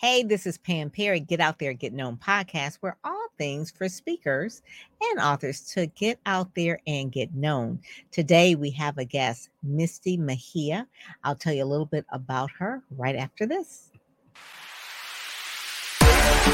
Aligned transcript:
Hey, 0.00 0.22
this 0.22 0.46
is 0.46 0.58
Pam 0.58 0.90
Perry, 0.90 1.18
Get 1.18 1.40
Out 1.40 1.58
There, 1.58 1.72
Get 1.72 1.92
Known 1.92 2.18
podcast, 2.18 2.76
where 2.76 2.96
all 3.02 3.26
things 3.36 3.72
for 3.72 3.88
speakers 3.88 4.62
and 5.02 5.18
authors 5.18 5.60
to 5.72 5.86
get 5.86 6.20
out 6.24 6.54
there 6.54 6.78
and 6.86 7.10
get 7.10 7.34
known. 7.34 7.80
Today, 8.12 8.54
we 8.54 8.70
have 8.70 8.96
a 8.96 9.04
guest, 9.04 9.48
Misty 9.60 10.16
Mejia. 10.16 10.86
I'll 11.24 11.34
tell 11.34 11.52
you 11.52 11.64
a 11.64 11.66
little 11.66 11.84
bit 11.84 12.06
about 12.12 12.52
her 12.60 12.84
right 12.96 13.16
after 13.16 13.44
this. 13.44 13.90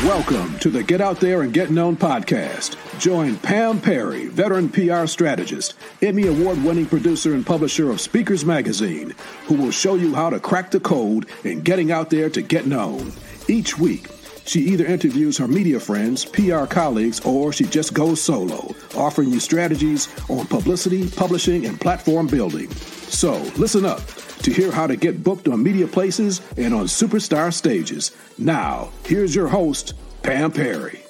Welcome 0.04 0.58
to 0.60 0.70
the 0.70 0.82
Get 0.82 1.02
Out 1.02 1.20
There 1.20 1.42
and 1.42 1.52
Get 1.52 1.70
Known 1.70 1.98
podcast. 1.98 2.76
Join 2.98 3.36
Pam 3.36 3.78
Perry, 3.78 4.26
veteran 4.26 4.70
PR 4.70 5.04
strategist, 5.04 5.74
Emmy 6.00 6.28
Award 6.28 6.62
winning 6.64 6.86
producer 6.86 7.34
and 7.34 7.44
publisher 7.44 7.90
of 7.90 8.00
Speakers 8.00 8.44
Magazine, 8.44 9.14
who 9.46 9.54
will 9.54 9.70
show 9.70 9.96
you 9.96 10.14
how 10.14 10.30
to 10.30 10.40
crack 10.40 10.70
the 10.70 10.80
code 10.80 11.28
in 11.44 11.60
getting 11.60 11.92
out 11.92 12.08
there 12.08 12.30
to 12.30 12.40
get 12.40 12.66
known. 12.66 13.12
Each 13.48 13.78
week, 13.78 14.08
she 14.46 14.60
either 14.60 14.86
interviews 14.86 15.36
her 15.36 15.46
media 15.46 15.78
friends, 15.78 16.24
PR 16.24 16.64
colleagues, 16.64 17.20
or 17.20 17.52
she 17.52 17.64
just 17.64 17.92
goes 17.92 18.22
solo, 18.22 18.74
offering 18.96 19.30
you 19.30 19.38
strategies 19.38 20.08
on 20.30 20.46
publicity, 20.46 21.10
publishing, 21.10 21.66
and 21.66 21.78
platform 21.78 22.26
building. 22.26 22.70
So 22.70 23.34
listen 23.56 23.84
up 23.84 24.00
to 24.42 24.50
hear 24.50 24.72
how 24.72 24.86
to 24.86 24.96
get 24.96 25.22
booked 25.22 25.48
on 25.48 25.62
media 25.62 25.86
places 25.86 26.40
and 26.56 26.72
on 26.72 26.86
superstar 26.86 27.52
stages. 27.52 28.12
Now, 28.38 28.90
here's 29.04 29.34
your 29.34 29.48
host, 29.48 29.92
Pam 30.22 30.50
Perry. 30.50 31.00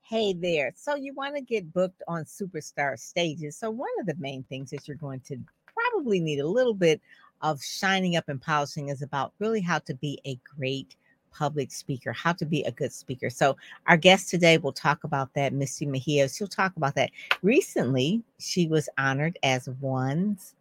Hey 0.00 0.34
there. 0.34 0.72
So, 0.76 0.94
you 0.94 1.14
want 1.14 1.36
to 1.36 1.40
get 1.40 1.72
booked 1.72 2.02
on 2.06 2.24
superstar 2.24 2.98
stages. 2.98 3.56
So, 3.56 3.70
one 3.70 3.88
of 3.98 4.04
the 4.04 4.14
main 4.18 4.42
things 4.42 4.68
that 4.70 4.86
you're 4.86 4.98
going 4.98 5.20
to 5.20 5.38
probably 5.74 6.20
need 6.20 6.38
a 6.40 6.46
little 6.46 6.74
bit 6.74 7.00
of 7.42 7.62
shining 7.62 8.16
up 8.16 8.28
and 8.28 8.40
polishing 8.40 8.88
is 8.88 9.02
about 9.02 9.32
really 9.38 9.60
how 9.60 9.78
to 9.80 9.94
be 9.94 10.20
a 10.26 10.38
great 10.56 10.96
public 11.32 11.72
speaker, 11.72 12.12
how 12.12 12.32
to 12.32 12.44
be 12.44 12.62
a 12.64 12.70
good 12.70 12.92
speaker. 12.92 13.30
So, 13.30 13.56
our 13.86 13.96
guest 13.96 14.28
today 14.28 14.58
will 14.58 14.72
talk 14.72 15.04
about 15.04 15.32
that, 15.34 15.52
Misty 15.52 15.86
Mejia. 15.86 16.28
She'll 16.28 16.46
talk 16.46 16.76
about 16.76 16.94
that. 16.94 17.10
Recently, 17.42 18.22
she 18.38 18.68
was 18.68 18.88
honored 18.98 19.38
as 19.42 19.68
one's 19.80 20.54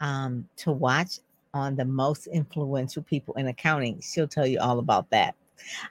um, 0.00 0.48
to 0.58 0.72
watch 0.72 1.18
on 1.54 1.76
the 1.76 1.84
most 1.84 2.26
influential 2.28 3.02
people 3.02 3.34
in 3.34 3.48
accounting. 3.48 4.00
She'll 4.00 4.28
tell 4.28 4.46
you 4.46 4.58
all 4.60 4.78
about 4.78 5.10
that. 5.10 5.34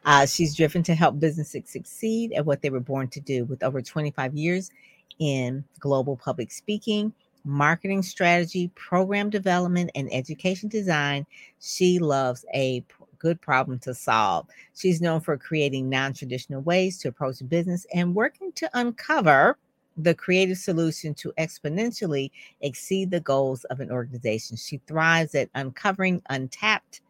Uh, 0.06 0.26
she's 0.26 0.56
driven 0.56 0.84
to 0.84 0.96
help 0.96 1.20
businesses 1.20 1.70
succeed 1.70 2.34
at 2.34 2.46
what 2.46 2.62
they 2.62 2.70
were 2.70 2.80
born 2.80 3.08
to 3.10 3.20
do 3.22 3.46
with 3.46 3.64
over 3.64 3.82
25 3.82 4.34
years 4.34 4.72
in 5.20 5.64
global 5.80 6.18
public 6.18 6.52
speaking 6.52 7.14
marketing 7.44 8.04
strategy, 8.04 8.72
program 8.76 9.30
development, 9.30 9.92
and 9.96 10.12
education 10.12 10.70
design. 10.70 11.26
She 11.60 12.00
loves 12.00 12.46
a 12.54 12.84
good 13.20 13.40
problem 13.42 13.80
to 13.80 13.94
solve. 13.94 14.48
She's 14.76 15.02
known 15.02 15.22
for 15.22 15.38
creating 15.38 15.90
non 15.90 16.14
traditional 16.14 16.62
ways 16.62 16.98
to 17.00 17.10
approach 17.10 17.48
business 17.48 17.86
and 17.94 18.16
working 18.16 18.52
to 18.54 18.70
uncover 18.74 19.58
the 19.98 20.16
creative 20.16 20.58
solution 20.58 21.14
to 21.14 21.34
exponentially 21.38 22.32
exceed 22.62 23.12
the 23.12 23.20
goals 23.20 23.64
of 23.66 23.80
an 23.80 23.92
organization. 23.92 24.58
She 24.58 24.82
thrives 24.88 25.36
at 25.36 25.50
uncovering 25.54 26.22
untapped 26.30 27.02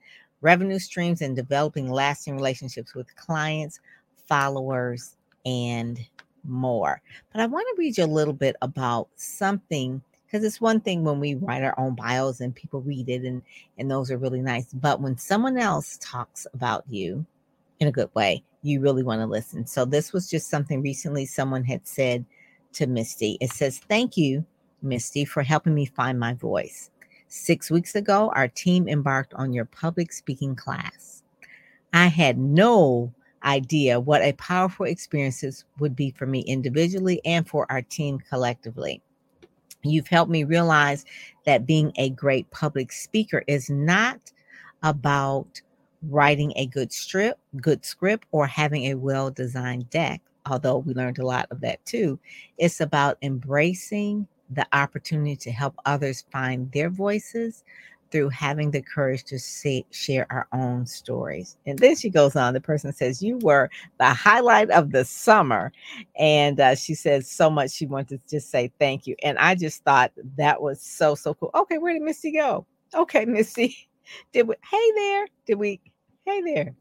revenue 0.42 0.80
streams 0.80 1.22
and 1.22 1.36
developing 1.36 1.90
lasting 1.90 2.36
relationships 2.36 2.96
with 2.96 3.16
clients, 3.16 3.80
followers, 4.28 5.16
and 5.46 6.00
more. 6.44 7.02
But 7.32 7.42
I 7.42 7.46
want 7.46 7.68
to 7.70 7.80
read 7.80 7.98
you 7.98 8.04
a 8.04 8.06
little 8.06 8.34
bit 8.34 8.56
about 8.62 9.10
something 9.16 10.02
because 10.32 10.46
it's 10.46 10.62
one 10.62 10.80
thing 10.80 11.04
when 11.04 11.20
we 11.20 11.36
write 11.36 11.64
our 11.64 11.78
own 11.78 11.94
bios 11.94 12.40
and 12.40 12.56
people 12.56 12.82
read 12.82 13.10
it 13.10 13.24
and 13.24 13.42
and 13.78 13.92
those 13.92 14.10
are 14.10 14.18
really 14.18 14.42
nice 14.42 14.68
but 14.74 15.02
when 15.02 15.18
someone 15.18 15.58
else 15.58 15.98
talks 16.02 16.48
about 16.54 16.86
you 16.88 17.26
in 17.80 17.88
a 17.88 17.92
good 17.92 18.10
way 18.14 18.44
you 18.64 18.80
really 18.80 19.04
want 19.04 19.20
to 19.20 19.26
listen. 19.26 19.66
So 19.66 19.86
this 19.86 20.14
was 20.14 20.30
just 20.30 20.50
something 20.50 20.82
recently 20.82 21.26
someone 21.26 21.64
had 21.64 21.88
said 21.88 22.24
to 22.74 22.86
misty. 22.86 23.38
It 23.42 23.52
says 23.52 23.80
thank 23.80 24.16
you 24.18 24.46
misty 24.82 25.26
for 25.26 25.44
helping 25.44 25.74
me 25.74 25.86
find 25.86 26.20
my 26.20 26.34
voice. 26.36 26.92
Six 27.28 27.72
weeks 27.72 27.96
ago 27.96 28.32
our 28.36 28.48
team 28.48 28.88
embarked 28.88 29.34
on 29.34 29.54
your 29.54 29.66
public 29.66 30.14
speaking 30.14 30.56
class. 30.56 31.24
I 31.94 32.08
had 32.08 32.38
no 32.38 33.14
idea 33.44 34.00
what 34.00 34.22
a 34.22 34.34
powerful 34.34 34.86
experiences 34.86 35.66
would 35.80 35.96
be 35.96 36.12
for 36.12 36.28
me 36.28 36.42
individually 36.42 37.20
and 37.26 37.48
for 37.48 37.66
our 37.72 37.82
team 37.82 38.20
collectively 38.20 39.02
You've 39.84 40.08
helped 40.08 40.32
me 40.32 40.44
realize 40.44 41.06
that 41.46 41.66
being 41.66 41.92
a 41.96 42.10
great 42.10 42.50
public 42.52 42.92
speaker 42.92 43.44
is 43.48 43.70
not 43.70 44.32
about 44.84 45.62
writing 46.10 46.54
a 46.56 46.66
good 46.66 46.92
strip, 46.92 47.38
good 47.58 47.86
script, 47.86 48.26
or 48.32 48.48
having 48.48 48.86
a 48.86 48.96
well-designed 48.96 49.90
deck, 49.90 50.22
although 50.46 50.78
we 50.78 50.94
learned 50.94 51.20
a 51.20 51.26
lot 51.26 51.48
of 51.52 51.62
that 51.62 51.84
too. 51.86 52.20
It's 52.58 52.82
about 52.82 53.18
embracing 53.22 54.28
the 54.50 54.68
opportunity 54.74 55.36
to 55.36 55.52
help 55.52 55.76
others 55.86 56.26
find 56.32 56.72
their 56.72 56.90
voices 56.90 57.64
through 58.12 58.30
having 58.30 58.72
the 58.72 58.82
courage 58.82 59.24
to 59.24 59.40
say, 59.40 59.86
share 59.92 60.28
our 60.30 60.48
own 60.54 60.86
stories. 60.86 61.58
And 61.66 61.80
then 61.80 61.96
she 61.96 62.10
goes 62.10 62.36
on, 62.36 62.54
the 62.54 62.62
person 62.62 62.94
says, 62.94 63.24
You 63.24 63.38
were 63.38 63.70
the 64.00 64.14
highlight 64.14 64.70
of 64.70 64.92
the 64.92 65.06
summer. 65.06 65.72
And 66.18 66.60
uh, 66.60 66.76
she 66.76 66.94
says 66.94 67.30
so 67.30 67.50
much 67.50 67.72
she 67.72 67.86
wanted 67.86 68.22
to 68.28 68.36
just 68.36 68.52
say 68.52 68.72
thank 68.80 69.08
you. 69.08 69.16
And 69.24 69.38
I 69.38 69.56
just 69.56 69.84
thought 69.84 70.12
that 70.38 70.62
was 70.62 70.82
so, 70.82 71.16
so 71.16 71.34
cool. 71.34 71.52
Okay, 71.56 71.78
where 71.78 71.94
did 71.94 72.02
Misty 72.02 72.32
go? 72.32 72.66
Okay, 72.94 73.26
Misty. 73.26 73.76
Did 74.34 74.48
we, 74.48 74.56
hey 74.70 74.92
there. 74.96 75.28
Did 75.46 75.56
we, 75.56 75.80
hey 76.26 76.42
there. 76.42 76.76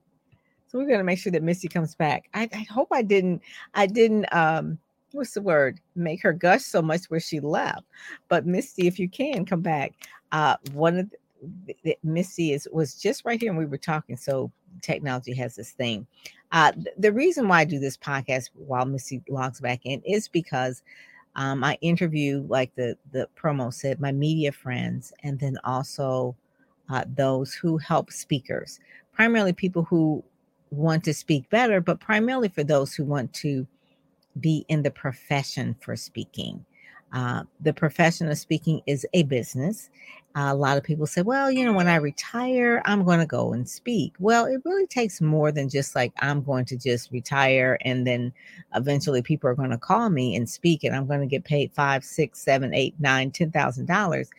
So 0.66 0.78
we're 0.78 0.86
going 0.86 0.98
to 0.98 1.04
make 1.04 1.18
sure 1.18 1.30
that 1.30 1.44
Misty 1.44 1.68
comes 1.68 1.94
back. 1.94 2.28
I, 2.34 2.48
I 2.52 2.66
hope 2.68 2.88
I 2.90 3.02
didn't, 3.02 3.42
I 3.74 3.86
didn't, 3.86 4.24
um, 4.34 4.78
what's 5.12 5.34
the 5.34 5.42
word 5.42 5.80
make 5.94 6.22
her 6.22 6.32
gush 6.32 6.62
so 6.62 6.80
much 6.80 7.04
where 7.06 7.20
she 7.20 7.40
left 7.40 7.84
but 8.28 8.46
misty 8.46 8.86
if 8.86 8.98
you 8.98 9.08
can 9.08 9.44
come 9.44 9.60
back 9.60 9.92
uh 10.32 10.56
one 10.72 10.98
of 10.98 11.10
the, 11.82 11.96
misty 12.02 12.52
is 12.52 12.68
was 12.72 12.94
just 12.94 13.24
right 13.24 13.40
here 13.40 13.50
and 13.50 13.58
we 13.58 13.66
were 13.66 13.78
talking 13.78 14.16
so 14.16 14.50
technology 14.82 15.34
has 15.34 15.54
this 15.54 15.72
thing 15.72 16.06
uh 16.52 16.72
th- 16.72 16.88
the 16.98 17.12
reason 17.12 17.48
why 17.48 17.60
i 17.60 17.64
do 17.64 17.78
this 17.78 17.96
podcast 17.96 18.50
while 18.54 18.84
Misty 18.84 19.22
logs 19.28 19.60
back 19.60 19.80
in 19.84 20.00
is 20.02 20.28
because 20.28 20.82
um 21.36 21.64
i 21.64 21.78
interview 21.80 22.44
like 22.48 22.74
the 22.74 22.96
the 23.12 23.28
promo 23.40 23.72
said 23.72 24.00
my 24.00 24.12
media 24.12 24.52
friends 24.52 25.12
and 25.22 25.38
then 25.38 25.56
also 25.64 26.36
uh, 26.90 27.04
those 27.14 27.54
who 27.54 27.78
help 27.78 28.12
speakers 28.12 28.80
primarily 29.12 29.52
people 29.52 29.84
who 29.84 30.22
want 30.70 31.02
to 31.04 31.14
speak 31.14 31.48
better 31.50 31.80
but 31.80 32.00
primarily 32.00 32.48
for 32.48 32.62
those 32.62 32.94
who 32.94 33.04
want 33.04 33.32
to 33.32 33.66
be 34.38 34.64
in 34.68 34.82
the 34.82 34.90
profession 34.90 35.74
for 35.80 35.96
speaking. 35.96 36.64
Uh, 37.12 37.42
the 37.60 37.72
profession 37.72 38.30
of 38.30 38.38
speaking 38.38 38.80
is 38.86 39.06
a 39.14 39.24
business. 39.24 39.90
Uh, 40.36 40.50
a 40.50 40.54
lot 40.54 40.78
of 40.78 40.84
people 40.84 41.06
say, 41.06 41.22
well, 41.22 41.50
you 41.50 41.64
know, 41.64 41.72
when 41.72 41.88
I 41.88 41.96
retire, 41.96 42.80
I'm 42.84 43.04
going 43.04 43.18
to 43.18 43.26
go 43.26 43.52
and 43.52 43.68
speak. 43.68 44.14
Well, 44.20 44.46
it 44.46 44.60
really 44.64 44.86
takes 44.86 45.20
more 45.20 45.50
than 45.50 45.68
just 45.68 45.96
like, 45.96 46.12
I'm 46.20 46.40
going 46.42 46.64
to 46.66 46.76
just 46.76 47.10
retire 47.10 47.78
and 47.80 48.06
then 48.06 48.32
eventually 48.76 49.22
people 49.22 49.50
are 49.50 49.56
going 49.56 49.70
to 49.70 49.78
call 49.78 50.08
me 50.08 50.36
and 50.36 50.48
speak 50.48 50.84
and 50.84 50.94
I'm 50.94 51.08
going 51.08 51.18
to 51.20 51.26
get 51.26 51.42
paid 51.42 51.72
five, 51.72 52.04
six, 52.04 52.40
seven, 52.40 52.72
eight, 52.72 52.94
nine, 53.00 53.32
ten 53.32 53.50
thousand 53.50 53.86
dollars. 53.86 54.30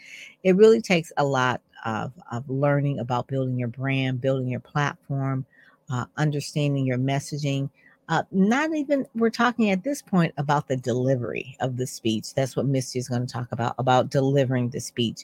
It 0.43 0.55
really 0.55 0.81
takes 0.81 1.11
a 1.17 1.25
lot 1.25 1.59
of, 1.85 2.13
of 2.31 2.49
learning 2.49 2.99
about 2.99 3.27
building 3.27 3.57
your 3.57 3.67
brand, 3.67 4.21
building 4.21 4.47
your 4.47 4.61
platform, 4.61 5.45
uh, 5.91 6.05
understanding 6.15 6.85
your 6.85 6.97
messaging, 6.99 7.69
uh, 8.11 8.23
not 8.31 8.75
even, 8.75 9.07
we're 9.15 9.29
talking 9.29 9.71
at 9.71 9.85
this 9.85 10.01
point 10.01 10.33
about 10.35 10.67
the 10.67 10.75
delivery 10.75 11.55
of 11.61 11.77
the 11.77 11.87
speech. 11.87 12.33
That's 12.33 12.57
what 12.57 12.65
Misty 12.65 12.99
is 12.99 13.07
going 13.07 13.25
to 13.25 13.33
talk 13.33 13.49
about, 13.53 13.73
about 13.79 14.09
delivering 14.09 14.69
the 14.69 14.81
speech. 14.81 15.23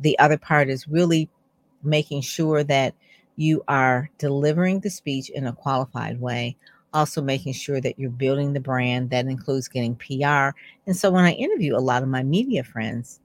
The 0.00 0.18
other 0.18 0.38
part 0.38 0.70
is 0.70 0.88
really 0.88 1.28
making 1.82 2.22
sure 2.22 2.64
that 2.64 2.94
you 3.36 3.62
are 3.68 4.08
delivering 4.16 4.80
the 4.80 4.88
speech 4.88 5.28
in 5.28 5.46
a 5.46 5.52
qualified 5.52 6.22
way, 6.22 6.56
also 6.94 7.20
making 7.20 7.52
sure 7.52 7.82
that 7.82 7.98
you're 7.98 8.08
building 8.08 8.54
the 8.54 8.60
brand. 8.60 9.10
That 9.10 9.26
includes 9.26 9.68
getting 9.68 9.94
PR. 9.96 10.56
And 10.86 10.96
so 10.96 11.10
when 11.10 11.26
I 11.26 11.32
interview 11.32 11.76
a 11.76 11.84
lot 11.84 12.02
of 12.02 12.08
my 12.08 12.22
media 12.22 12.64
friends, 12.64 13.20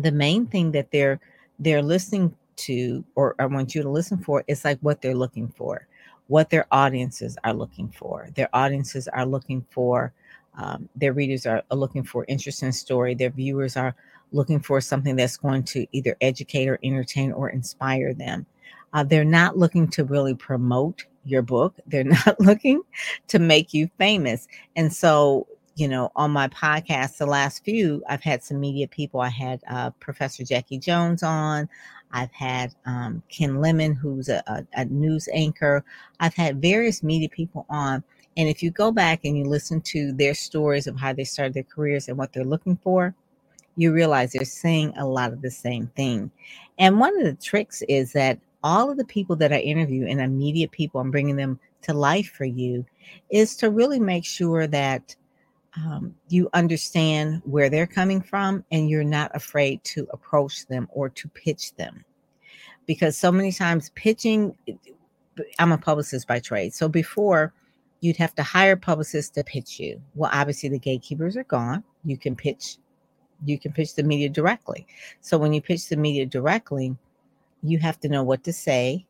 the 0.00 0.12
main 0.12 0.46
thing 0.46 0.70
that 0.72 0.92
they're 0.92 1.18
they're 1.58 1.82
listening 1.82 2.36
to 2.54 3.04
or 3.16 3.34
I 3.40 3.46
want 3.46 3.74
you 3.74 3.82
to 3.82 3.90
listen 3.90 4.18
for 4.18 4.44
is 4.46 4.64
like 4.64 4.78
what 4.78 5.02
they're 5.02 5.16
looking 5.16 5.48
for 5.48 5.88
what 6.32 6.48
their 6.48 6.66
audiences 6.72 7.36
are 7.44 7.52
looking 7.52 7.90
for. 7.90 8.26
Their 8.36 8.48
audiences 8.54 9.06
are 9.06 9.26
looking 9.26 9.66
for, 9.68 10.14
um, 10.56 10.88
their 10.96 11.12
readers 11.12 11.44
are, 11.44 11.62
looking 11.70 12.02
for 12.02 12.24
interesting 12.26 12.72
story. 12.72 13.14
Their 13.14 13.28
viewers 13.28 13.76
are 13.76 13.94
looking 14.32 14.58
for 14.58 14.80
something 14.80 15.14
that's 15.14 15.36
going 15.36 15.64
to 15.64 15.86
either 15.92 16.16
educate 16.22 16.68
or 16.68 16.78
entertain 16.82 17.32
or 17.32 17.50
inspire 17.50 18.14
them. 18.14 18.46
Uh, 18.94 19.04
they're 19.04 19.26
not 19.26 19.58
looking 19.58 19.86
to 19.88 20.04
really 20.04 20.34
promote 20.34 21.04
your 21.26 21.42
book. 21.42 21.74
They're 21.86 22.04
not 22.04 22.40
looking 22.40 22.80
to 23.28 23.38
make 23.38 23.74
you 23.74 23.90
famous. 23.98 24.48
And 24.74 24.90
so, 24.90 25.46
you 25.76 25.86
know, 25.86 26.12
on 26.16 26.30
my 26.30 26.48
podcast, 26.48 27.18
the 27.18 27.26
last 27.26 27.62
few, 27.62 28.02
I've 28.08 28.22
had 28.22 28.42
some 28.42 28.58
media 28.58 28.88
people. 28.88 29.20
I 29.20 29.28
had 29.28 29.60
uh, 29.68 29.90
Professor 30.00 30.44
Jackie 30.44 30.78
Jones 30.78 31.22
on. 31.22 31.68
I've 32.12 32.32
had 32.32 32.74
um, 32.86 33.22
Ken 33.30 33.60
Lemon, 33.60 33.94
who's 33.94 34.28
a, 34.28 34.42
a, 34.46 34.66
a 34.82 34.84
news 34.86 35.28
anchor. 35.34 35.84
I've 36.20 36.34
had 36.34 36.62
various 36.62 37.02
media 37.02 37.28
people 37.30 37.66
on. 37.70 38.04
And 38.36 38.48
if 38.48 38.62
you 38.62 38.70
go 38.70 38.92
back 38.92 39.20
and 39.24 39.36
you 39.38 39.44
listen 39.44 39.80
to 39.82 40.12
their 40.12 40.34
stories 40.34 40.86
of 40.86 40.98
how 40.98 41.12
they 41.12 41.24
started 41.24 41.54
their 41.54 41.64
careers 41.64 42.08
and 42.08 42.18
what 42.18 42.32
they're 42.32 42.44
looking 42.44 42.78
for, 42.82 43.14
you 43.76 43.92
realize 43.92 44.32
they're 44.32 44.44
saying 44.44 44.92
a 44.96 45.06
lot 45.06 45.32
of 45.32 45.42
the 45.42 45.50
same 45.50 45.86
thing. 45.96 46.30
And 46.78 47.00
one 47.00 47.16
of 47.18 47.24
the 47.24 47.34
tricks 47.34 47.82
is 47.88 48.12
that 48.12 48.38
all 48.62 48.90
of 48.90 48.96
the 48.98 49.04
people 49.04 49.36
that 49.36 49.52
I 49.52 49.58
interview 49.60 50.06
and 50.06 50.20
immediate 50.20 50.70
people, 50.70 51.00
I'm 51.00 51.10
bringing 51.10 51.36
them 51.36 51.58
to 51.82 51.94
life 51.94 52.28
for 52.36 52.44
you, 52.44 52.84
is 53.30 53.56
to 53.56 53.70
really 53.70 53.98
make 53.98 54.24
sure 54.24 54.66
that 54.68 55.16
um, 55.76 56.14
you 56.28 56.48
understand 56.52 57.42
where 57.44 57.70
they're 57.70 57.86
coming 57.86 58.20
from 58.20 58.64
and 58.70 58.90
you're 58.90 59.04
not 59.04 59.30
afraid 59.34 59.82
to 59.84 60.06
approach 60.12 60.66
them 60.66 60.88
or 60.92 61.08
to 61.08 61.28
pitch 61.28 61.74
them. 61.76 62.04
Because 62.86 63.16
so 63.16 63.32
many 63.32 63.52
times 63.52 63.90
pitching, 63.94 64.56
I'm 65.58 65.72
a 65.72 65.78
publicist 65.78 66.26
by 66.26 66.40
trade. 66.40 66.74
So 66.74 66.88
before, 66.88 67.54
you'd 68.00 68.16
have 68.16 68.34
to 68.34 68.42
hire 68.42 68.76
publicists 68.76 69.30
to 69.30 69.44
pitch 69.44 69.78
you. 69.80 70.02
Well, 70.14 70.30
obviously 70.32 70.68
the 70.68 70.78
gatekeepers 70.78 71.36
are 71.36 71.44
gone. 71.44 71.84
You 72.04 72.18
can 72.18 72.36
pitch 72.36 72.78
you 73.44 73.58
can 73.58 73.72
pitch 73.72 73.96
the 73.96 74.04
media 74.04 74.28
directly. 74.28 74.86
So 75.20 75.36
when 75.36 75.52
you 75.52 75.60
pitch 75.60 75.88
the 75.88 75.96
media 75.96 76.24
directly, 76.26 76.96
you 77.62 77.78
have 77.80 77.98
to 78.00 78.08
know 78.08 78.22
what 78.22 78.44
to 78.44 78.52
say 78.52 79.04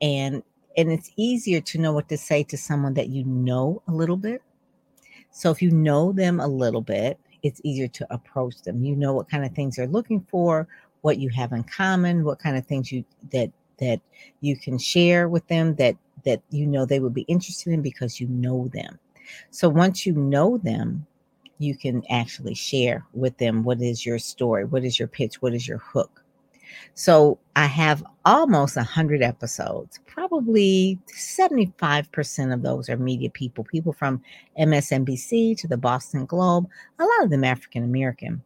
and 0.00 0.42
and 0.76 0.92
it's 0.92 1.10
easier 1.16 1.60
to 1.62 1.78
know 1.78 1.92
what 1.92 2.08
to 2.10 2.18
say 2.18 2.42
to 2.44 2.56
someone 2.56 2.94
that 2.94 3.08
you 3.08 3.24
know 3.24 3.82
a 3.88 3.92
little 3.92 4.16
bit. 4.16 4.42
So 5.36 5.50
if 5.50 5.60
you 5.60 5.70
know 5.70 6.12
them 6.12 6.40
a 6.40 6.46
little 6.46 6.80
bit, 6.80 7.20
it's 7.42 7.60
easier 7.62 7.88
to 7.88 8.06
approach 8.10 8.62
them. 8.62 8.82
You 8.82 8.96
know 8.96 9.12
what 9.12 9.28
kind 9.28 9.44
of 9.44 9.52
things 9.52 9.76
they're 9.76 9.86
looking 9.86 10.26
for, 10.30 10.66
what 11.02 11.18
you 11.18 11.28
have 11.28 11.52
in 11.52 11.62
common, 11.64 12.24
what 12.24 12.38
kind 12.38 12.56
of 12.56 12.64
things 12.64 12.90
you 12.90 13.04
that 13.32 13.50
that 13.78 14.00
you 14.40 14.56
can 14.56 14.78
share 14.78 15.28
with 15.28 15.46
them 15.48 15.74
that 15.74 15.94
that 16.24 16.40
you 16.48 16.66
know 16.66 16.86
they 16.86 17.00
would 17.00 17.12
be 17.12 17.26
interested 17.28 17.74
in 17.74 17.82
because 17.82 18.18
you 18.18 18.28
know 18.28 18.68
them. 18.68 18.98
So 19.50 19.68
once 19.68 20.06
you 20.06 20.14
know 20.14 20.56
them, 20.56 21.06
you 21.58 21.76
can 21.76 22.02
actually 22.08 22.54
share 22.54 23.04
with 23.12 23.36
them 23.36 23.62
what 23.62 23.82
is 23.82 24.06
your 24.06 24.18
story, 24.18 24.64
what 24.64 24.84
is 24.84 24.98
your 24.98 25.08
pitch, 25.08 25.42
what 25.42 25.52
is 25.52 25.68
your 25.68 25.78
hook. 25.78 26.24
So 26.94 27.38
I 27.54 27.66
have 27.66 28.02
almost 28.24 28.76
a 28.76 28.80
100 28.80 29.22
episodes. 29.22 30.00
Probably 30.06 30.25
75% 30.40 32.52
of 32.52 32.62
those 32.62 32.88
are 32.88 32.96
media 32.96 33.30
people, 33.30 33.64
people 33.64 33.92
from 33.92 34.22
MSNBC 34.58 35.56
to 35.58 35.68
the 35.68 35.76
Boston 35.76 36.26
Globe, 36.26 36.68
a 36.98 37.04
lot 37.04 37.24
of 37.24 37.30
them 37.30 37.44
African 37.44 37.84
American. 37.84 38.42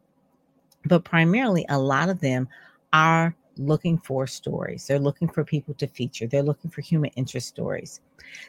But 0.85 1.05
primarily, 1.05 1.67
a 1.69 1.79
lot 1.79 2.09
of 2.09 2.21
them 2.21 2.49
are 2.93 3.35
looking 3.57 3.99
for 3.99 4.27
stories. 4.27 4.87
They're 4.87 4.99
looking 4.99 5.29
for 5.29 5.45
people 5.45 5.75
to 5.75 5.87
feature. 5.87 6.27
They're 6.27 6.43
looking 6.43 6.71
for 6.71 6.81
human 6.81 7.11
interest 7.17 7.49
stories. 7.49 8.01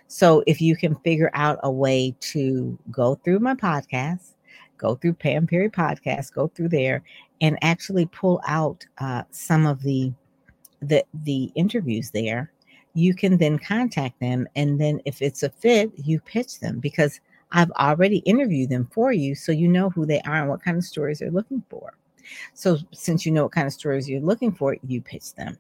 So 0.08 0.44
if 0.48 0.62
you 0.62 0.76
can 0.76 0.96
figure 0.96 1.32
out 1.34 1.60
a 1.64 1.72
way 1.72 2.16
to 2.22 2.78
go 2.90 3.16
through 3.16 3.40
my 3.40 3.56
podcast, 3.56 4.34
go 4.78 4.96
through 4.96 5.14
Pam 5.14 5.48
Perry 5.48 5.70
podcast, 5.70 6.34
go 6.34 6.48
through 6.48 6.70
there, 6.70 7.04
and 7.42 7.58
actually 7.62 8.06
pull 8.08 8.42
out 8.48 8.86
uh, 9.00 9.24
some 9.32 9.66
of 9.66 9.82
the 9.82 10.14
the 10.82 11.04
the 11.24 11.52
interviews 11.56 12.12
there. 12.12 12.52
You 12.94 13.14
can 13.14 13.38
then 13.38 13.60
contact 13.60 14.20
them, 14.20 14.48
and 14.56 14.80
then 14.80 15.02
if 15.06 15.22
it's 15.22 15.44
a 15.44 15.50
fit, 15.50 15.92
you 15.96 16.20
pitch 16.20 16.60
them 16.60 16.80
because 16.80 17.20
I've 17.52 17.72
already 17.72 18.18
interviewed 18.20 18.70
them 18.70 18.90
for 18.92 19.12
you, 19.12 19.36
so 19.36 19.52
you 19.52 19.68
know 19.68 19.90
who 19.90 20.06
they 20.06 20.22
are 20.22 20.36
and 20.36 20.50
what 20.50 20.64
kind 20.64 20.78
of 20.78 20.84
stories 20.84 21.20
they're 21.20 21.32
looking 21.32 21.64
for. 21.70 21.94
So 22.54 22.78
since 22.92 23.26
you 23.26 23.32
know 23.32 23.44
what 23.44 23.52
kind 23.52 23.68
of 23.68 23.74
stories 23.74 24.10
you're 24.10 24.22
looking 24.22 24.52
for, 24.52 24.78
you 24.88 25.02
pitch 25.02 25.34
them. 25.36 25.58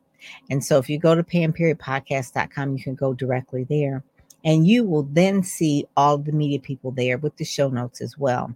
And 0.49 0.63
so 0.63 0.77
if 0.77 0.89
you 0.89 0.99
go 0.99 1.15
to 1.15 1.23
pamperrypodcast.com, 1.23 2.77
you 2.77 2.83
can 2.83 2.95
go 2.95 3.13
directly 3.13 3.63
there 3.63 4.03
and 4.43 4.67
you 4.67 4.83
will 4.83 5.03
then 5.03 5.43
see 5.43 5.85
all 5.95 6.17
the 6.17 6.31
media 6.31 6.59
people 6.59 6.91
there 6.91 7.17
with 7.17 7.35
the 7.37 7.45
show 7.45 7.69
notes 7.69 8.01
as 8.01 8.17
well 8.17 8.55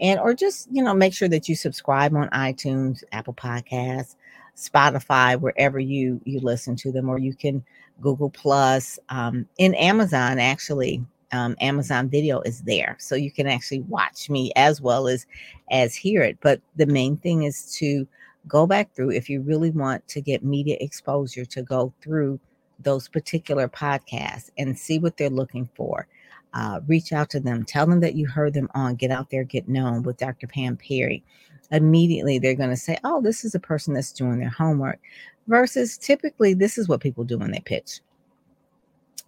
and 0.00 0.18
or 0.20 0.34
just 0.34 0.68
you 0.70 0.82
know 0.82 0.94
make 0.94 1.14
sure 1.14 1.28
that 1.28 1.48
you 1.48 1.56
subscribe 1.56 2.14
on 2.14 2.28
itunes 2.30 3.02
apple 3.12 3.34
podcasts 3.34 4.16
spotify 4.62 5.38
wherever 5.38 5.78
you 5.78 6.20
you 6.24 6.40
listen 6.40 6.76
to 6.76 6.92
them 6.92 7.08
or 7.08 7.18
you 7.18 7.34
can 7.34 7.62
google 8.00 8.30
plus 8.30 8.98
um, 9.08 9.46
in 9.58 9.74
amazon 9.74 10.38
actually 10.38 11.04
um, 11.32 11.56
amazon 11.60 12.08
video 12.08 12.40
is 12.42 12.62
there 12.62 12.96
so 12.98 13.14
you 13.14 13.30
can 13.30 13.46
actually 13.46 13.80
watch 13.82 14.28
me 14.28 14.52
as 14.56 14.80
well 14.80 15.08
as 15.08 15.26
as 15.70 15.94
hear 15.94 16.22
it 16.22 16.36
but 16.40 16.60
the 16.76 16.86
main 16.86 17.16
thing 17.16 17.44
is 17.44 17.74
to 17.74 18.06
go 18.48 18.66
back 18.66 18.92
through 18.94 19.10
if 19.10 19.28
you 19.30 19.40
really 19.40 19.70
want 19.70 20.06
to 20.08 20.20
get 20.20 20.44
media 20.44 20.76
exposure 20.80 21.44
to 21.44 21.62
go 21.62 21.92
through 22.02 22.38
those 22.80 23.08
particular 23.08 23.68
podcasts 23.68 24.50
and 24.58 24.78
see 24.78 24.98
what 24.98 25.16
they're 25.16 25.30
looking 25.30 25.68
for 25.74 26.06
uh, 26.54 26.80
reach 26.86 27.12
out 27.12 27.30
to 27.30 27.40
them, 27.40 27.64
tell 27.64 27.86
them 27.86 28.00
that 28.00 28.14
you 28.14 28.26
heard 28.26 28.54
them 28.54 28.68
on 28.74 28.94
Get 28.94 29.10
Out 29.10 29.30
There, 29.30 29.44
Get 29.44 29.68
Known 29.68 30.02
with 30.02 30.18
Dr. 30.18 30.46
Pam 30.46 30.76
Perry. 30.76 31.24
Immediately, 31.72 32.38
they're 32.38 32.54
going 32.54 32.70
to 32.70 32.76
say, 32.76 32.98
Oh, 33.02 33.20
this 33.20 33.44
is 33.44 33.54
a 33.54 33.60
person 33.60 33.94
that's 33.94 34.12
doing 34.12 34.38
their 34.38 34.50
homework. 34.50 35.00
Versus 35.48 35.98
typically, 35.98 36.54
this 36.54 36.78
is 36.78 36.88
what 36.88 37.00
people 37.00 37.24
do 37.24 37.38
when 37.38 37.50
they 37.50 37.60
pitch. 37.60 38.00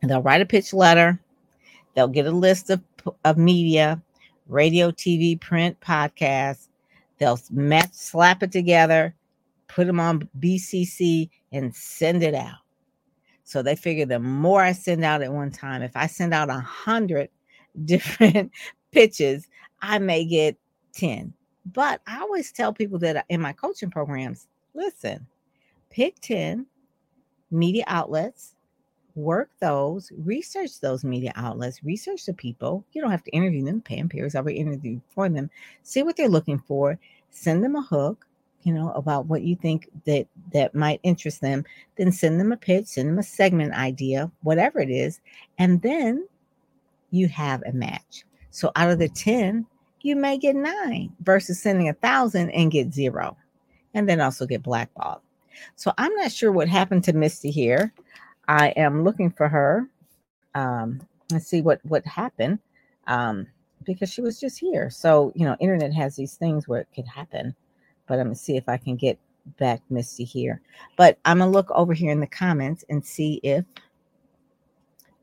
They'll 0.02 0.22
write 0.22 0.42
a 0.42 0.46
pitch 0.46 0.72
letter, 0.72 1.18
they'll 1.94 2.08
get 2.08 2.26
a 2.26 2.30
list 2.30 2.70
of, 2.70 2.82
of 3.24 3.38
media, 3.38 4.00
radio, 4.48 4.90
TV, 4.90 5.40
print, 5.40 5.78
podcasts. 5.80 6.68
They'll 7.18 7.40
slap 7.92 8.42
it 8.42 8.52
together, 8.52 9.14
put 9.68 9.86
them 9.86 10.00
on 10.00 10.28
BCC, 10.38 11.30
and 11.52 11.74
send 11.74 12.22
it 12.22 12.34
out. 12.34 12.58
So 13.44 13.62
they 13.62 13.76
figure 13.76 14.06
the 14.06 14.18
more 14.18 14.62
I 14.62 14.72
send 14.72 15.04
out 15.04 15.22
at 15.22 15.32
one 15.32 15.50
time, 15.50 15.82
if 15.82 15.96
I 15.96 16.06
send 16.06 16.34
out 16.34 16.50
a 16.50 16.60
hundred 16.60 17.28
different 17.84 18.52
pitches, 18.90 19.46
I 19.82 19.98
may 19.98 20.24
get 20.24 20.56
10. 20.94 21.32
But 21.72 22.00
I 22.06 22.20
always 22.20 22.52
tell 22.52 22.72
people 22.72 22.98
that 23.00 23.24
in 23.28 23.40
my 23.40 23.52
coaching 23.52 23.90
programs, 23.90 24.48
listen, 24.74 25.26
pick 25.90 26.20
10 26.20 26.66
media 27.50 27.84
outlets, 27.86 28.54
work 29.14 29.50
those, 29.60 30.12
research 30.18 30.80
those 30.80 31.04
media 31.04 31.32
outlets, 31.36 31.82
research 31.84 32.26
the 32.26 32.34
people. 32.34 32.84
You 32.92 33.00
don't 33.00 33.10
have 33.10 33.24
to 33.24 33.30
interview 33.30 33.64
them, 33.64 33.80
Pam 33.80 34.08
Perry's 34.08 34.34
already 34.34 34.58
interviewed 34.58 35.00
for 35.08 35.28
them. 35.28 35.50
See 35.82 36.02
what 36.02 36.16
they're 36.16 36.28
looking 36.28 36.58
for, 36.58 36.98
send 37.30 37.62
them 37.62 37.76
a 37.76 37.82
hook, 37.82 38.26
you 38.62 38.72
know, 38.72 38.90
about 38.92 39.26
what 39.26 39.42
you 39.42 39.56
think 39.56 39.88
that 40.06 40.26
that 40.52 40.74
might 40.74 41.00
interest 41.02 41.40
them, 41.40 41.64
then 41.96 42.10
send 42.10 42.40
them 42.40 42.50
a 42.50 42.56
pitch, 42.56 42.86
send 42.86 43.08
them 43.08 43.18
a 43.18 43.22
segment 43.22 43.74
idea, 43.74 44.30
whatever 44.42 44.80
it 44.80 44.90
is, 44.90 45.20
and 45.58 45.80
then 45.82 46.26
you 47.10 47.28
have 47.28 47.62
a 47.62 47.72
match. 47.72 48.24
So 48.50 48.72
out 48.74 48.90
of 48.90 48.98
the 48.98 49.08
10, 49.08 49.66
you 50.04 50.16
may 50.16 50.38
get 50.38 50.56
nine 50.56 51.12
versus 51.20 51.60
sending 51.60 51.88
a 51.88 51.94
thousand 51.94 52.50
and 52.50 52.70
get 52.70 52.92
zero, 52.92 53.36
and 53.94 54.08
then 54.08 54.20
also 54.20 54.46
get 54.46 54.62
blackballed. 54.62 55.20
So 55.76 55.92
I'm 55.98 56.14
not 56.14 56.32
sure 56.32 56.52
what 56.52 56.68
happened 56.68 57.04
to 57.04 57.12
Misty 57.12 57.50
here. 57.50 57.92
I 58.48 58.68
am 58.70 59.04
looking 59.04 59.30
for 59.30 59.48
her. 59.48 59.88
Um, 60.54 61.00
let's 61.32 61.46
see 61.46 61.62
what 61.62 61.80
what 61.84 62.06
happened 62.06 62.58
um, 63.06 63.46
because 63.84 64.12
she 64.12 64.20
was 64.20 64.38
just 64.38 64.58
here. 64.58 64.90
So 64.90 65.32
you 65.34 65.44
know, 65.44 65.56
internet 65.60 65.92
has 65.94 66.16
these 66.16 66.36
things 66.36 66.68
where 66.68 66.80
it 66.80 66.88
could 66.94 67.06
happen 67.06 67.54
but 68.06 68.18
I'm 68.18 68.26
gonna 68.26 68.34
see 68.34 68.56
if 68.56 68.68
I 68.68 68.76
can 68.76 68.96
get 68.96 69.18
back 69.58 69.80
Misty 69.90 70.24
here. 70.24 70.60
But 70.96 71.18
I'm 71.24 71.38
gonna 71.38 71.50
look 71.50 71.70
over 71.70 71.92
here 71.92 72.12
in 72.12 72.20
the 72.20 72.26
comments 72.26 72.84
and 72.88 73.04
see 73.04 73.40
if 73.42 73.64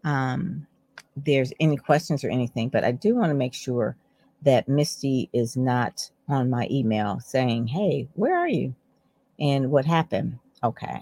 um, 0.04 0.66
there's 1.16 1.54
any 1.60 1.78
questions 1.78 2.24
or 2.24 2.30
anything. 2.30 2.70
But 2.70 2.84
I 2.84 2.92
do 2.92 3.16
want 3.16 3.30
to 3.30 3.36
make 3.36 3.54
sure 3.54 3.96
that 4.44 4.68
Misty 4.68 5.30
is 5.34 5.56
not 5.56 6.10
on 6.28 6.50
my 6.50 6.68
email 6.72 7.20
saying, 7.20 7.68
"Hey, 7.68 8.08
where 8.16 8.38
are 8.38 8.48
you?" 8.48 8.74
and 9.40 9.72
what 9.72 9.86
happened. 9.86 10.38
Okay, 10.64 11.02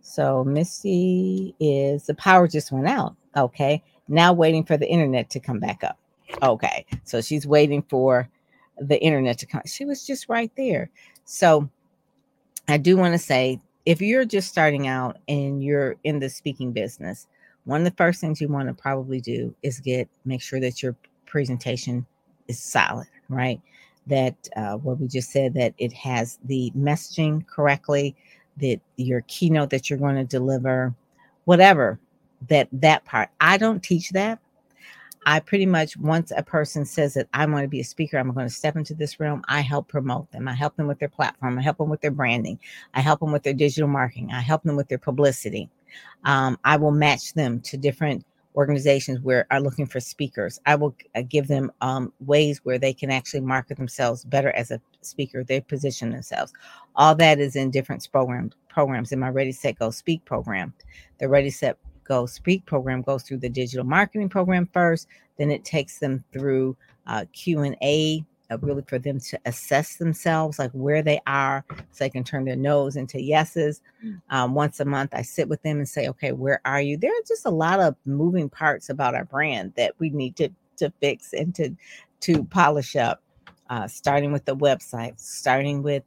so 0.00 0.44
Misty 0.44 1.54
is 1.60 2.06
the 2.06 2.14
power 2.14 2.48
just 2.48 2.72
went 2.72 2.88
out. 2.88 3.16
Okay, 3.36 3.82
now 4.08 4.32
waiting 4.32 4.64
for 4.64 4.76
the 4.76 4.88
internet 4.88 5.30
to 5.30 5.40
come 5.40 5.58
back 5.60 5.84
up. 5.84 5.98
Okay, 6.42 6.86
so 7.04 7.20
she's 7.20 7.46
waiting 7.46 7.82
for 7.82 8.28
the 8.80 9.00
internet 9.02 9.38
to 9.38 9.46
come. 9.46 9.62
She 9.66 9.84
was 9.84 10.06
just 10.06 10.28
right 10.28 10.52
there. 10.56 10.90
So 11.24 11.68
I 12.68 12.76
do 12.76 12.96
want 12.96 13.14
to 13.14 13.18
say 13.18 13.60
if 13.86 14.00
you're 14.00 14.24
just 14.24 14.48
starting 14.48 14.86
out 14.86 15.18
and 15.28 15.62
you're 15.62 15.96
in 16.04 16.18
the 16.18 16.28
speaking 16.28 16.72
business, 16.72 17.26
one 17.64 17.80
of 17.80 17.84
the 17.84 17.96
first 17.96 18.20
things 18.20 18.40
you 18.40 18.48
want 18.48 18.68
to 18.68 18.74
probably 18.74 19.20
do 19.20 19.54
is 19.62 19.80
get 19.80 20.08
make 20.24 20.42
sure 20.42 20.60
that 20.60 20.82
your 20.82 20.94
presentation 21.26 22.06
is 22.48 22.62
solid, 22.62 23.06
right? 23.28 23.60
That 24.06 24.36
uh, 24.56 24.76
what 24.76 24.98
we 24.98 25.06
just 25.06 25.30
said 25.30 25.54
that 25.54 25.74
it 25.78 25.92
has 25.92 26.38
the 26.44 26.72
messaging 26.76 27.46
correctly, 27.46 28.16
that 28.56 28.80
your 28.96 29.22
keynote 29.28 29.70
that 29.70 29.88
you're 29.88 29.98
going 29.98 30.16
to 30.16 30.24
deliver, 30.24 30.94
whatever 31.44 32.00
that 32.48 32.68
that 32.72 33.04
part. 33.04 33.30
I 33.40 33.56
don't 33.56 33.82
teach 33.82 34.10
that. 34.10 34.38
I 35.26 35.40
pretty 35.40 35.66
much 35.66 35.96
once 35.96 36.32
a 36.34 36.42
person 36.42 36.84
says 36.84 37.14
that 37.14 37.28
I 37.34 37.44
want 37.44 37.64
to 37.64 37.68
be 37.68 37.80
a 37.80 37.84
speaker, 37.84 38.16
I'm 38.16 38.32
going 38.32 38.48
to 38.48 38.54
step 38.54 38.76
into 38.76 38.94
this 38.94 39.20
realm. 39.20 39.42
I 39.48 39.60
help 39.60 39.88
promote 39.88 40.30
them. 40.30 40.48
I 40.48 40.54
help 40.54 40.76
them 40.76 40.86
with 40.86 40.98
their 40.98 41.08
platform. 41.08 41.58
I 41.58 41.62
help 41.62 41.78
them 41.78 41.90
with 41.90 42.00
their 42.00 42.10
branding. 42.10 42.58
I 42.94 43.00
help 43.00 43.20
them 43.20 43.32
with 43.32 43.42
their 43.42 43.52
digital 43.52 43.88
marketing. 43.88 44.30
I 44.32 44.40
help 44.40 44.62
them 44.62 44.76
with 44.76 44.88
their 44.88 44.98
publicity. 44.98 45.68
Um, 46.24 46.58
I 46.64 46.76
will 46.76 46.92
match 46.92 47.34
them 47.34 47.60
to 47.62 47.76
different 47.76 48.24
organizations 48.58 49.20
where 49.20 49.46
are 49.52 49.60
looking 49.60 49.86
for 49.86 50.00
speakers. 50.00 50.60
I 50.66 50.74
will 50.74 50.92
uh, 51.14 51.22
give 51.22 51.46
them 51.46 51.70
um, 51.80 52.12
ways 52.18 52.60
where 52.64 52.76
they 52.76 52.92
can 52.92 53.08
actually 53.08 53.42
market 53.42 53.76
themselves 53.76 54.24
better 54.24 54.50
as 54.50 54.72
a 54.72 54.80
speaker. 55.00 55.44
They 55.44 55.60
position 55.60 56.10
themselves. 56.10 56.52
All 56.96 57.14
that 57.14 57.38
is 57.38 57.54
in 57.54 57.70
different 57.70 58.06
programs. 58.10 58.54
Programs 58.68 59.12
in 59.12 59.20
my 59.20 59.28
Ready 59.28 59.52
Set 59.52 59.78
Go 59.78 59.90
Speak 59.90 60.24
program. 60.24 60.74
The 61.18 61.28
Ready 61.28 61.50
Set 61.50 61.78
Go 62.02 62.26
Speak 62.26 62.66
program 62.66 63.02
goes 63.02 63.22
through 63.22 63.38
the 63.38 63.48
digital 63.48 63.84
marketing 63.84 64.28
program 64.28 64.68
first. 64.72 65.06
Then 65.36 65.52
it 65.52 65.64
takes 65.64 66.00
them 66.00 66.24
through 66.32 66.76
uh, 67.06 67.26
Q 67.32 67.60
and 67.60 67.76
A 67.80 68.24
uh, 68.50 68.58
really 68.58 68.82
for 68.86 68.98
them 68.98 69.20
to 69.20 69.38
assess 69.44 69.96
themselves, 69.96 70.58
like 70.58 70.70
where 70.72 71.02
they 71.02 71.20
are, 71.26 71.64
so 71.68 72.04
they 72.04 72.10
can 72.10 72.24
turn 72.24 72.44
their 72.44 72.56
noes 72.56 72.96
into 72.96 73.20
yeses. 73.20 73.82
Um, 74.30 74.54
once 74.54 74.80
a 74.80 74.84
month, 74.84 75.14
I 75.14 75.22
sit 75.22 75.48
with 75.48 75.62
them 75.62 75.78
and 75.78 75.88
say, 75.88 76.08
okay, 76.08 76.32
where 76.32 76.60
are 76.64 76.80
you? 76.80 76.96
There 76.96 77.10
are 77.10 77.26
just 77.26 77.46
a 77.46 77.50
lot 77.50 77.80
of 77.80 77.94
moving 78.04 78.48
parts 78.48 78.88
about 78.88 79.14
our 79.14 79.24
brand 79.24 79.72
that 79.76 79.94
we 79.98 80.10
need 80.10 80.36
to 80.36 80.48
to 80.76 80.92
fix 81.00 81.32
and 81.32 81.54
to 81.56 81.74
to 82.20 82.44
polish 82.44 82.96
up. 82.96 83.22
Uh, 83.70 83.86
starting 83.86 84.32
with 84.32 84.46
the 84.46 84.56
website, 84.56 85.20
starting 85.20 85.82
with 85.82 86.02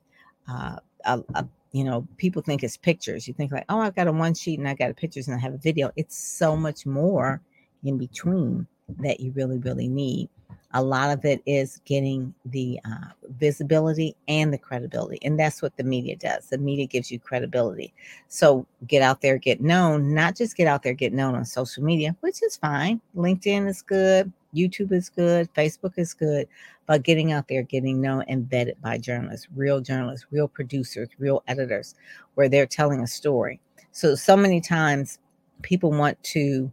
uh, 0.49 0.77
a, 1.05 1.21
a 1.35 1.47
you 1.71 1.83
know, 1.83 2.07
people 2.17 2.41
think 2.41 2.63
it's 2.63 2.77
pictures. 2.77 3.27
You 3.27 3.33
think 3.33 3.51
like, 3.51 3.65
oh, 3.69 3.79
I've 3.79 3.95
got 3.95 4.07
a 4.07 4.11
one 4.11 4.33
sheet 4.33 4.59
and 4.59 4.67
I 4.67 4.73
got 4.73 4.91
a 4.91 4.93
pictures 4.93 5.27
and 5.27 5.35
I 5.35 5.39
have 5.39 5.53
a 5.53 5.57
video. 5.57 5.91
It's 5.95 6.17
so 6.17 6.55
much 6.55 6.85
more 6.85 7.41
in 7.83 7.97
between 7.97 8.67
that 8.99 9.19
you 9.19 9.31
really, 9.31 9.57
really 9.59 9.87
need. 9.87 10.29
A 10.73 10.83
lot 10.83 11.11
of 11.11 11.25
it 11.25 11.41
is 11.45 11.81
getting 11.85 12.33
the 12.45 12.79
uh, 12.85 13.11
visibility 13.37 14.15
and 14.27 14.53
the 14.53 14.57
credibility. 14.57 15.19
And 15.23 15.39
that's 15.39 15.61
what 15.61 15.75
the 15.77 15.83
media 15.83 16.15
does. 16.15 16.47
The 16.47 16.57
media 16.57 16.85
gives 16.85 17.11
you 17.11 17.19
credibility. 17.19 17.93
So 18.27 18.65
get 18.87 19.01
out 19.01 19.21
there, 19.21 19.37
get 19.37 19.61
known, 19.61 20.13
not 20.13 20.35
just 20.35 20.55
get 20.55 20.67
out 20.67 20.83
there, 20.83 20.93
get 20.93 21.13
known 21.13 21.35
on 21.35 21.45
social 21.45 21.83
media, 21.83 22.15
which 22.21 22.41
is 22.43 22.57
fine. 22.57 23.01
LinkedIn 23.15 23.67
is 23.67 23.81
good, 23.81 24.31
YouTube 24.55 24.91
is 24.91 25.09
good, 25.09 25.53
Facebook 25.53 25.93
is 25.97 26.13
good, 26.13 26.47
but 26.85 27.03
getting 27.03 27.31
out 27.31 27.47
there, 27.47 27.63
getting 27.63 28.01
known 28.01 28.23
and 28.27 28.49
vetted 28.49 28.79
by 28.81 28.97
journalists, 28.97 29.47
real 29.55 29.81
journalists, 29.81 30.27
real 30.31 30.47
producers, 30.47 31.09
real 31.17 31.43
editors, 31.47 31.95
where 32.35 32.49
they're 32.49 32.65
telling 32.65 33.01
a 33.01 33.07
story. 33.07 33.59
So, 33.91 34.15
so 34.15 34.37
many 34.37 34.61
times 34.61 35.19
people 35.61 35.91
want 35.91 36.21
to 36.23 36.71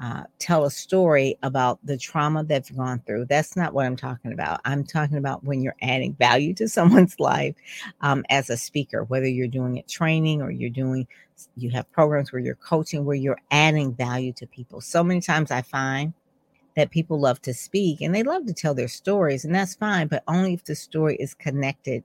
uh, 0.00 0.24
tell 0.38 0.64
a 0.64 0.70
story 0.70 1.36
about 1.42 1.78
the 1.84 1.98
trauma 1.98 2.42
they've 2.42 2.76
gone 2.76 3.02
through. 3.06 3.26
That's 3.26 3.54
not 3.54 3.74
what 3.74 3.84
I'm 3.84 3.96
talking 3.96 4.32
about. 4.32 4.60
I'm 4.64 4.82
talking 4.82 5.18
about 5.18 5.44
when 5.44 5.60
you're 5.60 5.76
adding 5.82 6.14
value 6.14 6.54
to 6.54 6.68
someone's 6.70 7.20
life 7.20 7.54
um, 8.00 8.24
as 8.30 8.48
a 8.48 8.56
speaker, 8.56 9.04
whether 9.04 9.28
you're 9.28 9.46
doing 9.46 9.76
it 9.76 9.88
training 9.88 10.40
or 10.40 10.50
you're 10.50 10.70
doing, 10.70 11.06
you 11.56 11.70
have 11.70 11.90
programs 11.92 12.32
where 12.32 12.40
you're 12.40 12.54
coaching, 12.54 13.04
where 13.04 13.16
you're 13.16 13.40
adding 13.50 13.94
value 13.94 14.32
to 14.34 14.46
people. 14.46 14.80
So 14.80 15.04
many 15.04 15.20
times 15.20 15.50
I 15.50 15.62
find 15.62 16.14
that 16.76 16.90
people 16.90 17.20
love 17.20 17.42
to 17.42 17.52
speak 17.52 18.00
and 18.00 18.14
they 18.14 18.22
love 18.22 18.46
to 18.46 18.54
tell 18.54 18.74
their 18.74 18.88
stories, 18.88 19.44
and 19.44 19.54
that's 19.54 19.74
fine, 19.74 20.08
but 20.08 20.22
only 20.28 20.54
if 20.54 20.64
the 20.64 20.74
story 20.74 21.16
is 21.16 21.34
connected 21.34 22.04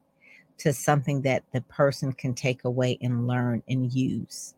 to 0.58 0.74
something 0.74 1.22
that 1.22 1.44
the 1.54 1.62
person 1.62 2.12
can 2.12 2.34
take 2.34 2.66
away 2.66 2.98
and 3.02 3.28
learn 3.28 3.62
and 3.70 3.94
use. 3.94 4.54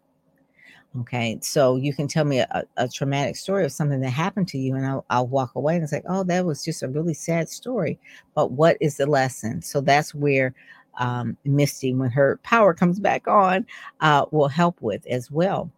Okay, 1.01 1.37
so 1.41 1.75
you 1.75 1.93
can 1.93 2.07
tell 2.07 2.25
me 2.25 2.39
a, 2.39 2.63
a, 2.77 2.87
traumatic 2.87 3.35
story 3.35 3.65
of 3.65 3.71
something 3.71 3.99
that 4.01 4.09
happened 4.09 4.47
to 4.47 4.57
you, 4.57 4.75
and 4.75 4.85
I'll, 4.85 5.05
I'll 5.09 5.27
walk 5.27 5.53
away 5.55 5.75
and 5.75 5.87
say, 5.87 6.01
"Oh, 6.07 6.23
that 6.23 6.45
was 6.45 6.63
just 6.65 6.81
a 6.81 6.87
really 6.87 7.13
sad 7.13 7.49
story." 7.49 7.99
But 8.33 8.51
what 8.51 8.77
is 8.81 8.97
the 8.97 9.05
lesson? 9.05 9.61
So 9.61 9.81
that's 9.81 10.15
where 10.15 10.55
um, 10.97 11.37
Misty, 11.45 11.93
when 11.93 12.09
her 12.11 12.39
power 12.43 12.73
comes 12.73 12.99
back 12.99 13.27
on, 13.27 13.65
uh, 13.99 14.25
will 14.31 14.47
help 14.47 14.81
with 14.81 15.05
as 15.07 15.29
well. 15.29 15.69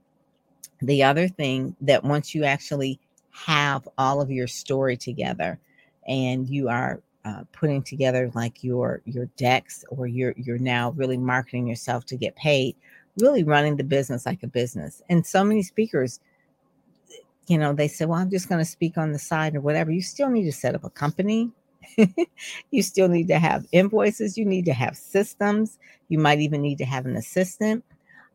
The 0.81 1.03
other 1.03 1.27
thing 1.27 1.75
that 1.81 2.03
once 2.03 2.33
you 2.33 2.45
actually 2.45 2.99
have 3.31 3.87
all 3.97 4.21
of 4.21 4.31
your 4.31 4.47
story 4.47 4.95
together, 4.95 5.59
and 6.07 6.47
you 6.47 6.69
are 6.69 7.01
uh, 7.25 7.43
putting 7.51 7.83
together 7.83 8.31
like 8.35 8.63
your 8.63 9.01
your 9.05 9.25
decks, 9.35 9.83
or 9.89 10.07
you're 10.07 10.33
you're 10.37 10.59
now 10.59 10.91
really 10.91 11.17
marketing 11.17 11.67
yourself 11.67 12.05
to 12.05 12.15
get 12.15 12.35
paid 12.37 12.75
really 13.21 13.43
running 13.43 13.77
the 13.77 13.83
business 13.83 14.25
like 14.25 14.43
a 14.43 14.47
business. 14.47 15.01
And 15.09 15.25
so 15.25 15.43
many 15.43 15.63
speakers, 15.63 16.19
you 17.47 17.57
know, 17.57 17.73
they 17.73 17.87
say, 17.87 18.05
well, 18.05 18.19
I'm 18.19 18.29
just 18.31 18.49
going 18.49 18.59
to 18.59 18.69
speak 18.69 18.97
on 18.97 19.11
the 19.13 19.19
side 19.19 19.55
or 19.55 19.61
whatever. 19.61 19.91
You 19.91 20.01
still 20.01 20.29
need 20.29 20.45
to 20.45 20.51
set 20.51 20.75
up 20.75 20.83
a 20.83 20.89
company. 20.89 21.51
you 22.71 22.83
still 22.83 23.09
need 23.09 23.27
to 23.29 23.39
have 23.39 23.65
invoices. 23.71 24.37
You 24.37 24.45
need 24.45 24.65
to 24.65 24.73
have 24.73 24.97
systems. 24.97 25.79
You 26.09 26.19
might 26.19 26.39
even 26.39 26.61
need 26.61 26.79
to 26.79 26.85
have 26.85 27.05
an 27.05 27.15
assistant. 27.15 27.83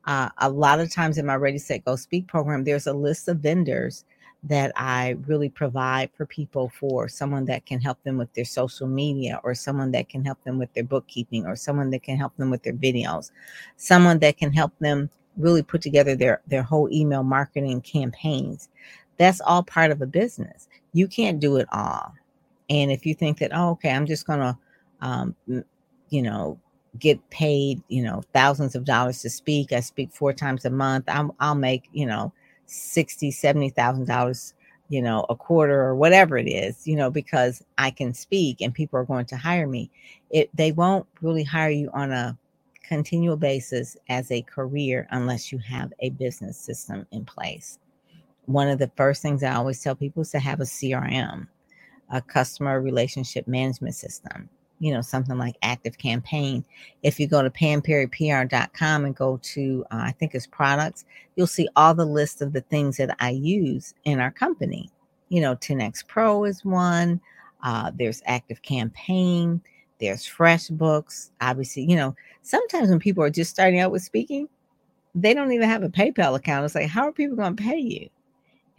Uh, 0.07 0.31
a 0.39 0.51
lot 0.51 0.81
of 0.81 0.93
times 0.93 1.19
in 1.19 1.27
my 1.27 1.37
Ready, 1.37 1.59
Set, 1.59 1.85
Go 1.85 1.97
Speak 1.97 2.27
program, 2.29 2.65
there's 2.65 2.87
a 2.87 2.93
list 2.93 3.29
of 3.29 3.39
vendors 3.39 4.05
that 4.45 4.73
I 4.77 5.17
really 5.27 5.49
provide 5.49 6.11
for 6.15 6.27
people 6.27 6.71
for 6.79 7.09
someone 7.09 7.47
that 7.47 7.65
can 7.65 7.81
help 7.81 8.03
them 8.03 8.19
with 8.19 8.33
their 8.35 8.45
social 8.45 8.87
media 8.87 9.41
or 9.43 9.55
someone 9.55 9.91
that 9.93 10.11
can 10.11 10.23
help 10.23 10.43
them 10.45 10.59
with 10.59 10.73
their 10.75 10.85
bookkeeping 10.85 11.47
or 11.47 11.57
someone 11.57 11.91
that 11.91 12.03
can 12.03 12.19
help 12.19 12.37
them 12.37 12.51
with 12.51 12.63
their 12.63 12.75
videos, 12.75 13.31
someone 13.77 14.19
that 14.19 14.37
can 14.37 14.53
help 14.53 14.73
them 14.81 15.09
really 15.37 15.63
put 15.63 15.81
together 15.81 16.15
their 16.15 16.43
their 16.47 16.63
whole 16.63 16.89
email 16.93 17.23
marketing 17.23 17.81
campaigns. 17.81 18.69
That's 19.17 19.41
all 19.41 19.63
part 19.63 19.91
of 19.91 20.03
a 20.03 20.07
business. 20.07 20.69
You 20.93 21.09
can't 21.09 21.41
do 21.41 21.57
it 21.57 21.67
all. 21.73 22.13
And 22.69 22.91
if 22.91 23.07
you 23.07 23.15
think 23.15 23.39
that, 23.39 23.51
oh, 23.55 23.71
okay, 23.71 23.91
I'm 23.91 24.07
just 24.07 24.27
gonna, 24.27 24.59
um, 25.01 25.35
you 26.11 26.23
know, 26.23 26.59
get 26.99 27.19
paid, 27.31 27.83
you 27.89 28.03
know, 28.03 28.23
thousands 28.33 28.75
of 28.75 28.85
dollars 28.85 29.23
to 29.23 29.31
speak. 29.31 29.73
I 29.73 29.81
speak 29.81 30.13
four 30.13 30.33
times 30.33 30.65
a 30.65 30.71
month. 30.71 31.05
I'm, 31.09 31.33
I'll 31.41 31.55
make, 31.55 31.89
you 31.93 32.07
know, 32.07 32.33
sixty, 32.67 33.31
seventy 33.31 33.71
thousand 33.71 34.07
dollars, 34.07 34.55
you 34.89 35.03
know, 35.03 35.27
a 35.29 35.37
quarter 35.37 35.81
or 35.81 35.95
whatever 35.95 36.37
it 36.39 36.49
is, 36.49 36.87
you 36.87 36.97
know, 36.97 37.11
because 37.11 37.63
I 37.79 37.91
can 37.91 38.15
speak 38.15 38.61
and 38.61 38.75
people 38.75 38.99
are 38.99 39.05
going 39.05 39.27
to 39.27 39.37
hire 39.37 39.67
me. 39.67 39.91
It 40.31 40.51
they 40.55 40.73
won't 40.73 41.07
really 41.23 41.45
hire 41.45 41.71
you 41.71 41.91
on 41.93 42.13
a 42.13 42.39
continual 42.83 43.37
basis 43.37 43.97
as 44.09 44.31
a 44.31 44.43
career 44.43 45.07
unless 45.11 45.51
you 45.51 45.59
have 45.59 45.93
a 46.01 46.11
business 46.11 46.59
system 46.59 47.07
in 47.13 47.25
place. 47.25 47.79
One 48.47 48.69
of 48.69 48.79
the 48.79 48.91
first 48.97 49.23
things 49.23 49.43
I 49.43 49.55
always 49.55 49.83
tell 49.83 49.97
people 49.97 50.23
is 50.23 50.31
to 50.33 50.39
have 50.39 50.61
a 50.61 50.65
CRM, 50.65 51.49
a 52.11 52.21
customer 52.21 52.81
relationship 52.81 53.49
management 53.49 53.95
system 53.95 54.51
you 54.79 54.93
know, 54.93 55.01
something 55.01 55.39
like 55.39 55.57
Active 55.63 55.99
Campaign. 55.99 56.65
If 57.03 57.19
you 57.19 57.27
go 57.27 57.43
to 57.43 57.51
pamperrypr.com 57.51 59.05
and 59.05 59.17
go 59.17 59.39
to, 59.43 59.85
uh, 59.91 60.03
I 60.03 60.13
think 60.13 60.35
it's 60.35 60.47
products, 60.47 61.05
you'll 61.37 61.47
see 61.47 61.69
all 61.77 61.95
the 61.95 62.05
list 62.05 62.43
of 62.43 62.53
the 62.53 62.61
things 62.63 62.97
that 62.97 63.17
I 63.21 63.31
use 63.31 63.95
in 64.05 64.21
our 64.21 64.31
company. 64.31 64.91
You 65.29 65.41
know, 65.41 65.57
10X 65.57 66.07
Pro 66.07 66.45
is 66.45 66.65
one. 66.65 67.21
Uh, 67.63 67.91
there's 67.95 68.23
Active 68.27 68.63
Campaign. 68.63 69.61
There's 70.01 70.27
FreshBooks. 70.27 71.31
Obviously, 71.41 71.85
you 71.85 71.97
know, 71.97 72.15
sometimes 72.43 72.91
when 72.91 72.99
people 72.99 73.25
are 73.25 73.31
just 73.31 73.51
starting 73.51 73.81
out 73.81 73.93
with 73.93 74.03
speaking, 74.03 74.49
they 75.15 75.33
don't 75.33 75.53
even 75.53 75.69
have 75.69 75.83
a 75.83 75.89
PayPal 75.89 76.37
account. 76.37 76.65
It's 76.65 76.75
like, 76.75 76.89
how 76.89 77.09
are 77.09 77.13
people 77.13 77.37
going 77.37 77.57
to 77.57 77.63
pay 77.63 77.79
you? 77.79 78.09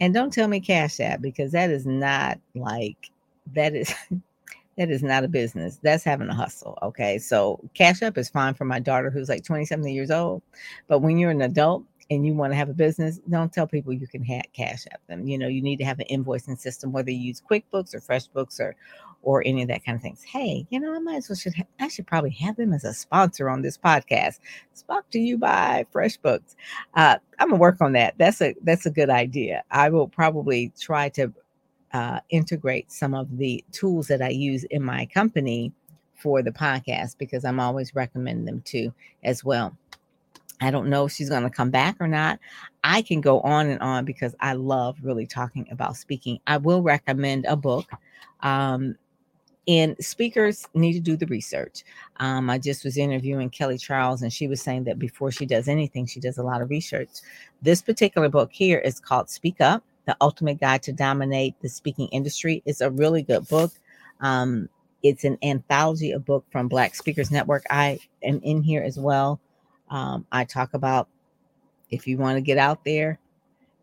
And 0.00 0.12
don't 0.12 0.32
tell 0.32 0.46
me 0.46 0.60
Cash 0.60 1.00
App 1.00 1.22
because 1.22 1.52
that 1.52 1.70
is 1.70 1.86
not 1.86 2.38
like 2.54 3.10
that 3.54 3.74
is 3.74 3.94
That 4.76 4.90
is 4.90 5.02
not 5.02 5.24
a 5.24 5.28
business. 5.28 5.78
That's 5.82 6.04
having 6.04 6.28
a 6.28 6.34
hustle. 6.34 6.78
Okay. 6.82 7.18
So 7.18 7.60
Cash 7.74 8.02
App 8.02 8.18
is 8.18 8.28
fine 8.28 8.54
for 8.54 8.64
my 8.64 8.78
daughter 8.78 9.10
who's 9.10 9.28
like 9.28 9.44
20 9.44 9.64
something 9.64 9.94
years 9.94 10.10
old. 10.10 10.42
But 10.86 11.00
when 11.00 11.16
you're 11.18 11.30
an 11.30 11.42
adult 11.42 11.84
and 12.10 12.26
you 12.26 12.34
want 12.34 12.52
to 12.52 12.56
have 12.56 12.68
a 12.68 12.74
business, 12.74 13.18
don't 13.30 13.52
tell 13.52 13.66
people 13.66 13.92
you 13.92 14.06
can 14.06 14.22
have 14.24 14.42
Cash 14.52 14.84
App 14.92 15.00
them. 15.08 15.26
You 15.26 15.38
know, 15.38 15.48
you 15.48 15.62
need 15.62 15.78
to 15.78 15.84
have 15.84 15.98
an 15.98 16.06
invoicing 16.10 16.58
system, 16.58 16.92
whether 16.92 17.10
you 17.10 17.18
use 17.18 17.42
QuickBooks 17.50 17.94
or 17.94 18.00
FreshBooks 18.00 18.60
or 18.60 18.76
or 19.22 19.42
any 19.44 19.60
of 19.62 19.68
that 19.68 19.84
kind 19.84 19.96
of 19.96 20.02
things. 20.02 20.22
Hey, 20.22 20.66
you 20.70 20.78
know, 20.78 20.94
I 20.94 21.00
might 21.00 21.16
as 21.16 21.28
well 21.28 21.36
should 21.36 21.54
ha- 21.54 21.64
I 21.80 21.88
should 21.88 22.06
probably 22.06 22.30
have 22.30 22.56
them 22.56 22.72
as 22.72 22.84
a 22.84 22.94
sponsor 22.94 23.50
on 23.50 23.62
this 23.62 23.76
podcast. 23.76 24.38
Spoke 24.74 25.08
to 25.10 25.18
you 25.18 25.36
by 25.36 25.84
FreshBooks. 25.92 26.54
Uh, 26.94 27.16
I'm 27.40 27.48
gonna 27.48 27.60
work 27.60 27.80
on 27.80 27.92
that. 27.94 28.14
That's 28.18 28.40
a 28.40 28.54
that's 28.62 28.86
a 28.86 28.90
good 28.90 29.10
idea. 29.10 29.64
I 29.70 29.88
will 29.88 30.06
probably 30.06 30.72
try 30.78 31.08
to 31.10 31.32
uh, 31.92 32.20
integrate 32.30 32.90
some 32.90 33.14
of 33.14 33.38
the 33.38 33.64
tools 33.72 34.08
that 34.08 34.22
I 34.22 34.28
use 34.28 34.64
in 34.64 34.82
my 34.82 35.06
company 35.06 35.72
for 36.14 36.42
the 36.42 36.50
podcast 36.50 37.18
because 37.18 37.44
I'm 37.44 37.60
always 37.60 37.94
recommending 37.94 38.44
them 38.44 38.62
too 38.64 38.92
as 39.22 39.44
well. 39.44 39.76
I 40.60 40.70
don't 40.70 40.88
know 40.88 41.04
if 41.04 41.12
she's 41.12 41.28
going 41.28 41.42
to 41.42 41.50
come 41.50 41.70
back 41.70 41.96
or 42.00 42.08
not. 42.08 42.38
I 42.82 43.02
can 43.02 43.20
go 43.20 43.40
on 43.40 43.68
and 43.68 43.80
on 43.80 44.04
because 44.04 44.34
I 44.40 44.54
love 44.54 44.96
really 45.02 45.26
talking 45.26 45.66
about 45.70 45.96
speaking. 45.96 46.40
I 46.46 46.56
will 46.56 46.82
recommend 46.82 47.44
a 47.44 47.56
book. 47.56 47.90
Um, 48.40 48.96
and 49.68 49.96
speakers 49.98 50.66
need 50.74 50.92
to 50.92 51.00
do 51.00 51.16
the 51.16 51.26
research. 51.26 51.84
Um, 52.18 52.48
I 52.48 52.58
just 52.58 52.84
was 52.84 52.96
interviewing 52.96 53.50
Kelly 53.50 53.78
Charles, 53.78 54.22
and 54.22 54.32
she 54.32 54.46
was 54.46 54.62
saying 54.62 54.84
that 54.84 54.98
before 54.98 55.32
she 55.32 55.44
does 55.44 55.66
anything, 55.66 56.06
she 56.06 56.20
does 56.20 56.38
a 56.38 56.42
lot 56.42 56.62
of 56.62 56.70
research. 56.70 57.08
This 57.62 57.82
particular 57.82 58.28
book 58.28 58.52
here 58.52 58.78
is 58.78 59.00
called 59.00 59.28
Speak 59.28 59.60
Up 59.60 59.82
The 60.06 60.16
Ultimate 60.20 60.60
Guide 60.60 60.82
to 60.84 60.92
Dominate 60.92 61.60
the 61.60 61.68
Speaking 61.68 62.08
Industry. 62.08 62.62
It's 62.64 62.80
a 62.80 62.90
really 62.90 63.22
good 63.22 63.46
book. 63.48 63.72
Um, 64.20 64.68
it's 65.02 65.24
an 65.24 65.38
anthology 65.42 66.12
of 66.12 66.24
book 66.24 66.44
from 66.50 66.68
Black 66.68 66.94
Speakers 66.94 67.30
Network. 67.30 67.64
I 67.70 67.98
am 68.22 68.40
in 68.42 68.62
here 68.62 68.82
as 68.82 68.98
well. 68.98 69.40
Um, 69.90 70.26
I 70.32 70.44
talk 70.44 70.74
about 70.74 71.08
if 71.90 72.06
you 72.06 72.18
want 72.18 72.36
to 72.36 72.40
get 72.40 72.58
out 72.58 72.84
there 72.84 73.18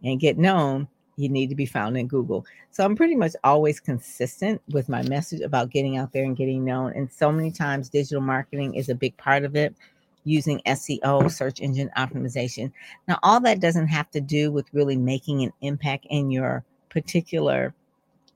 and 0.03 0.19
get 0.19 0.37
known, 0.37 0.87
you 1.15 1.29
need 1.29 1.47
to 1.47 1.55
be 1.55 1.65
found 1.65 1.97
in 1.97 2.07
Google. 2.07 2.45
So 2.71 2.83
I'm 2.83 2.95
pretty 2.95 3.15
much 3.15 3.33
always 3.43 3.79
consistent 3.79 4.61
with 4.71 4.89
my 4.89 5.03
message 5.03 5.41
about 5.41 5.69
getting 5.69 5.97
out 5.97 6.11
there 6.11 6.23
and 6.23 6.35
getting 6.35 6.65
known. 6.65 6.93
And 6.93 7.11
so 7.11 7.31
many 7.31 7.51
times, 7.51 7.89
digital 7.89 8.21
marketing 8.21 8.75
is 8.75 8.89
a 8.89 8.95
big 8.95 9.15
part 9.17 9.43
of 9.43 9.55
it 9.55 9.75
using 10.23 10.61
SEO, 10.65 11.29
search 11.31 11.59
engine 11.59 11.91
optimization. 11.97 12.71
Now, 13.07 13.19
all 13.23 13.39
that 13.41 13.59
doesn't 13.59 13.87
have 13.87 14.09
to 14.11 14.21
do 14.21 14.51
with 14.51 14.73
really 14.73 14.97
making 14.97 15.43
an 15.43 15.51
impact 15.61 16.05
in 16.09 16.31
your 16.31 16.63
particular 16.89 17.73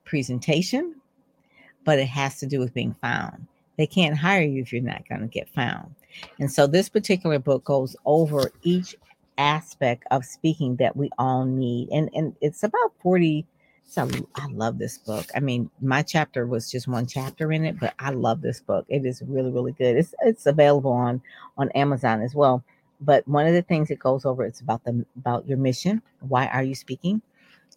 presentation, 0.05 0.95
but 1.83 1.99
it 1.99 2.07
has 2.07 2.39
to 2.39 2.45
do 2.45 2.59
with 2.59 2.73
being 2.73 2.95
found. 3.01 3.47
They 3.77 3.87
can't 3.87 4.17
hire 4.17 4.41
you 4.41 4.61
if 4.61 4.73
you're 4.73 4.81
not 4.81 5.07
going 5.07 5.21
to 5.21 5.27
get 5.27 5.49
found. 5.49 5.93
And 6.39 6.51
so 6.51 6.65
this 6.65 6.89
particular 6.89 7.39
book 7.39 7.63
goes 7.63 7.95
over 8.05 8.51
each 8.63 8.95
aspect 9.37 10.03
of 10.09 10.25
speaking 10.25 10.75
that 10.77 10.97
we 10.97 11.09
all 11.17 11.45
need. 11.45 11.89
And 11.89 12.09
and 12.13 12.35
it's 12.41 12.63
about 12.63 12.93
40 13.01 13.45
so 13.89 14.07
I 14.35 14.47
love 14.47 14.77
this 14.77 14.97
book. 14.97 15.25
I 15.33 15.39
mean, 15.39 15.71
my 15.81 16.01
chapter 16.01 16.45
was 16.45 16.69
just 16.69 16.89
one 16.89 17.07
chapter 17.07 17.53
in 17.53 17.63
it, 17.63 17.79
but 17.79 17.93
I 17.99 18.09
love 18.09 18.41
this 18.41 18.59
book. 18.59 18.85
It 18.89 19.05
is 19.05 19.23
really, 19.25 19.49
really 19.49 19.71
good. 19.71 19.95
It's 19.95 20.13
it's 20.23 20.45
available 20.45 20.91
on 20.91 21.21
on 21.57 21.69
Amazon 21.71 22.21
as 22.21 22.35
well. 22.35 22.63
But 22.99 23.25
one 23.27 23.47
of 23.47 23.53
the 23.53 23.61
things 23.61 23.89
it 23.89 23.99
goes 23.99 24.25
over 24.25 24.43
it's 24.43 24.59
about 24.59 24.83
the 24.83 25.05
about 25.15 25.47
your 25.47 25.57
mission. 25.57 26.01
Why 26.19 26.47
are 26.47 26.63
you 26.63 26.75
speaking? 26.75 27.21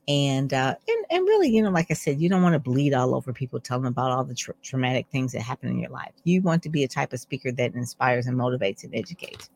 And 0.09 0.53
uh, 0.53 0.75
and 0.89 1.07
and 1.11 1.23
really, 1.29 1.49
you 1.49 1.63
know, 1.63 1.71
like 1.71 1.91
I 1.91 1.95
said, 1.95 2.21
you 2.21 2.29
don't 2.29 2.43
want 2.43 2.55
to 2.55 2.59
bleed 2.59 2.93
all 2.93 3.15
over 3.15 3.33
people 3.33 3.61
telling 3.61 3.85
them 3.85 3.93
about 3.93 4.11
all 4.11 4.25
the 4.25 4.35
tra- 4.35 4.55
traumatic 4.63 5.07
things 5.13 5.31
that 5.33 5.43
happen 5.43 5.69
in 5.69 5.79
your 5.79 5.91
life. 5.91 6.13
You 6.25 6.43
want 6.43 6.65
to 6.65 6.69
be 6.71 6.83
a 6.83 6.89
type 6.89 7.13
of 7.13 7.21
speaker 7.21 7.53
that 7.53 7.75
inspires 7.77 8.27
and 8.27 8.37
motivates 8.37 8.83
and 8.83 8.93
educates. 8.97 9.49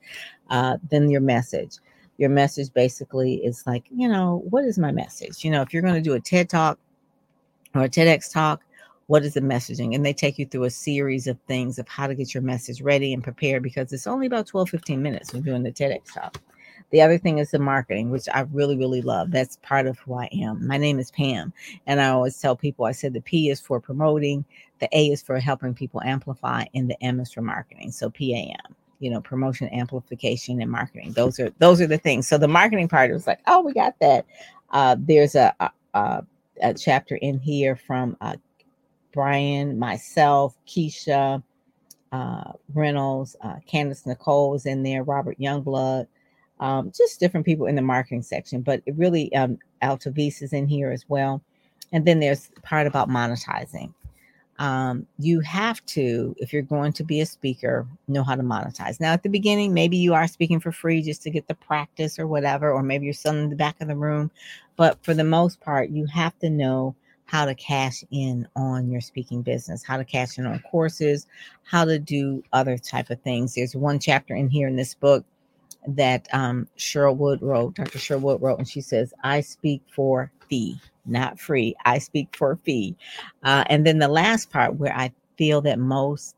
Uh, 0.50 0.76
then 0.88 1.10
your 1.10 1.20
message 1.20 1.78
your 2.18 2.30
message 2.30 2.72
basically 2.72 3.36
is 3.44 3.64
like, 3.66 3.84
you 3.90 4.08
know, 4.08 4.42
what 4.48 4.64
is 4.64 4.78
my 4.78 4.92
message? 4.92 5.44
You 5.44 5.50
know, 5.50 5.62
if 5.62 5.72
you're 5.72 5.82
going 5.82 5.94
to 5.94 6.00
do 6.00 6.14
a 6.14 6.20
TED 6.20 6.48
talk 6.48 6.78
or 7.74 7.82
a 7.82 7.88
TEDx 7.88 8.32
talk, 8.32 8.62
what 9.06 9.24
is 9.24 9.34
the 9.34 9.40
messaging? 9.40 9.94
And 9.94 10.04
they 10.04 10.12
take 10.12 10.38
you 10.38 10.46
through 10.46 10.64
a 10.64 10.70
series 10.70 11.26
of 11.26 11.38
things 11.46 11.78
of 11.78 11.88
how 11.88 12.06
to 12.06 12.14
get 12.14 12.32
your 12.32 12.42
message 12.42 12.80
ready 12.80 13.12
and 13.12 13.22
prepared 13.22 13.62
because 13.62 13.92
it's 13.92 14.06
only 14.06 14.26
about 14.26 14.46
12, 14.46 14.70
15 14.70 15.02
minutes 15.02 15.32
when 15.32 15.42
doing 15.42 15.62
the 15.62 15.72
TEDx 15.72 16.14
talk. 16.14 16.40
The 16.90 17.02
other 17.02 17.18
thing 17.18 17.38
is 17.38 17.50
the 17.50 17.58
marketing, 17.58 18.10
which 18.10 18.28
I 18.32 18.40
really, 18.52 18.76
really 18.76 19.02
love. 19.02 19.30
That's 19.30 19.56
part 19.62 19.86
of 19.86 19.98
who 19.98 20.14
I 20.14 20.28
am. 20.32 20.66
My 20.66 20.76
name 20.76 20.98
is 20.98 21.10
Pam. 21.10 21.52
And 21.86 22.00
I 22.00 22.08
always 22.08 22.40
tell 22.40 22.54
people 22.54 22.84
I 22.84 22.92
said 22.92 23.12
the 23.12 23.20
P 23.20 23.50
is 23.50 23.60
for 23.60 23.80
promoting, 23.80 24.44
the 24.78 24.88
A 24.96 25.08
is 25.08 25.22
for 25.22 25.38
helping 25.40 25.74
people 25.74 26.00
amplify, 26.02 26.64
and 26.74 26.88
the 26.88 27.02
M 27.02 27.20
is 27.20 27.32
for 27.32 27.42
marketing. 27.42 27.90
So 27.90 28.10
PAM 28.10 28.76
you 28.98 29.10
know 29.10 29.20
promotion 29.20 29.68
amplification 29.72 30.60
and 30.60 30.70
marketing. 30.70 31.12
Those 31.12 31.38
are 31.40 31.50
those 31.58 31.80
are 31.80 31.86
the 31.86 31.98
things. 31.98 32.28
So 32.28 32.38
the 32.38 32.48
marketing 32.48 32.88
part 32.88 33.10
was 33.10 33.26
like 33.26 33.40
oh 33.46 33.60
we 33.60 33.72
got 33.72 33.98
that. 34.00 34.26
Uh, 34.70 34.96
there's 34.98 35.34
a, 35.34 35.54
a, 35.94 36.24
a 36.62 36.74
chapter 36.74 37.16
in 37.16 37.38
here 37.38 37.76
from 37.76 38.16
uh, 38.20 38.34
brian 39.12 39.78
myself 39.78 40.56
keisha 40.66 41.40
uh, 42.10 42.52
reynolds 42.72 43.36
uh, 43.42 43.54
candace 43.66 44.04
nicole 44.04 44.52
is 44.54 44.66
in 44.66 44.82
there 44.82 45.04
robert 45.04 45.38
youngblood 45.38 46.08
um, 46.58 46.90
just 46.96 47.20
different 47.20 47.46
people 47.46 47.66
in 47.66 47.76
the 47.76 47.82
marketing 47.82 48.22
section 48.22 48.62
but 48.62 48.82
it 48.86 48.96
really 48.96 49.32
um, 49.36 49.58
altavis 49.84 50.42
is 50.42 50.52
in 50.52 50.66
here 50.66 50.90
as 50.90 51.04
well. 51.08 51.42
And 51.92 52.04
then 52.04 52.20
there's 52.20 52.50
part 52.62 52.86
about 52.86 53.08
monetizing 53.08 53.92
um, 54.58 55.06
you 55.18 55.40
have 55.40 55.84
to, 55.86 56.34
if 56.38 56.52
you're 56.52 56.62
going 56.62 56.92
to 56.94 57.04
be 57.04 57.20
a 57.20 57.26
speaker, 57.26 57.86
know 58.08 58.22
how 58.22 58.34
to 58.34 58.42
monetize. 58.42 59.00
Now, 59.00 59.12
at 59.12 59.22
the 59.22 59.28
beginning, 59.28 59.74
maybe 59.74 59.96
you 59.96 60.14
are 60.14 60.28
speaking 60.28 60.60
for 60.60 60.72
free 60.72 61.02
just 61.02 61.22
to 61.22 61.30
get 61.30 61.48
the 61.48 61.54
practice 61.54 62.18
or 62.18 62.26
whatever, 62.26 62.70
or 62.72 62.82
maybe 62.82 63.04
you're 63.04 63.14
selling 63.14 63.44
in 63.44 63.50
the 63.50 63.56
back 63.56 63.80
of 63.80 63.88
the 63.88 63.96
room. 63.96 64.30
But 64.76 64.98
for 65.04 65.14
the 65.14 65.24
most 65.24 65.60
part, 65.60 65.90
you 65.90 66.06
have 66.06 66.38
to 66.38 66.50
know 66.50 66.94
how 67.26 67.46
to 67.46 67.54
cash 67.54 68.04
in 68.10 68.46
on 68.54 68.90
your 68.90 69.00
speaking 69.00 69.42
business, 69.42 69.82
how 69.82 69.96
to 69.96 70.04
cash 70.04 70.38
in 70.38 70.46
on 70.46 70.62
courses, 70.70 71.26
how 71.64 71.84
to 71.84 71.98
do 71.98 72.42
other 72.52 72.76
type 72.76 73.10
of 73.10 73.20
things. 73.22 73.54
There's 73.54 73.74
one 73.74 73.98
chapter 73.98 74.34
in 74.34 74.48
here 74.48 74.68
in 74.68 74.76
this 74.76 74.94
book 74.94 75.24
that 75.86 76.28
um, 76.32 76.68
Cheryl 76.78 77.16
Wood 77.16 77.42
wrote, 77.42 77.74
Dr. 77.74 77.98
Cheryl 77.98 78.20
Wood 78.20 78.42
wrote, 78.42 78.58
and 78.58 78.68
she 78.68 78.80
says, 78.80 79.12
I 79.22 79.40
speak 79.40 79.82
for 79.94 80.30
fee 80.48 80.78
not 81.06 81.38
free. 81.38 81.74
I 81.84 81.98
speak 81.98 82.34
for 82.36 82.58
fee. 82.64 82.96
Uh, 83.42 83.64
and 83.68 83.86
then 83.86 83.98
the 83.98 84.08
last 84.08 84.50
part 84.50 84.76
where 84.76 84.94
I 84.94 85.12
feel 85.36 85.60
that 85.62 85.78
most 85.78 86.36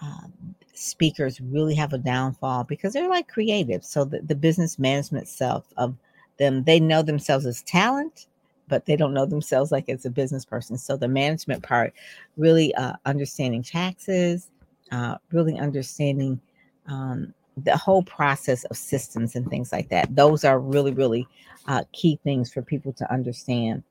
um, 0.00 0.32
speakers 0.72 1.40
really 1.40 1.74
have 1.74 1.92
a 1.92 1.98
downfall 1.98 2.64
because 2.64 2.92
they're 2.92 3.08
like 3.08 3.28
creative. 3.28 3.84
So 3.84 4.04
the, 4.04 4.20
the 4.20 4.34
business 4.34 4.78
management 4.78 5.28
self 5.28 5.64
of 5.76 5.94
them, 6.38 6.64
they 6.64 6.80
know 6.80 7.02
themselves 7.02 7.46
as 7.46 7.62
talent, 7.62 8.26
but 8.68 8.86
they 8.86 8.96
don't 8.96 9.14
know 9.14 9.26
themselves 9.26 9.72
like 9.72 9.88
as 9.88 10.04
a 10.06 10.10
business 10.10 10.44
person. 10.44 10.78
So 10.78 10.96
the 10.96 11.08
management 11.08 11.62
part, 11.62 11.92
really 12.36 12.74
uh, 12.76 12.94
understanding 13.06 13.62
taxes, 13.62 14.50
uh, 14.92 15.16
really 15.32 15.58
understanding 15.58 16.40
um, 16.86 17.34
the 17.64 17.76
whole 17.76 18.02
process 18.02 18.64
of 18.64 18.76
systems 18.76 19.34
and 19.36 19.48
things 19.48 19.72
like 19.72 19.88
that. 19.90 20.14
Those 20.14 20.44
are 20.44 20.58
really, 20.58 20.92
really 20.92 21.26
uh, 21.66 21.84
key 21.92 22.18
things 22.24 22.52
for 22.52 22.62
people 22.62 22.92
to 22.94 23.12
understand. 23.12 23.82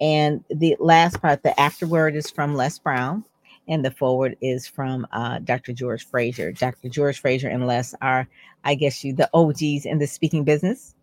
And 0.00 0.44
the 0.48 0.76
last 0.80 1.20
part, 1.20 1.42
the 1.42 1.58
afterword 1.60 2.16
is 2.16 2.30
from 2.30 2.54
Les 2.54 2.78
Brown, 2.78 3.24
and 3.68 3.84
the 3.84 3.90
foreword 3.90 4.36
is 4.40 4.66
from 4.66 5.06
uh, 5.12 5.38
Dr. 5.40 5.72
George 5.72 6.06
Fraser. 6.06 6.52
Dr. 6.52 6.88
George 6.88 7.20
Fraser 7.20 7.48
and 7.48 7.66
Les 7.66 7.94
are, 8.00 8.26
I 8.64 8.74
guess, 8.74 9.04
you 9.04 9.14
the 9.14 9.30
OGs 9.34 9.84
in 9.86 9.98
the 9.98 10.06
speaking 10.06 10.44
business. 10.44 10.94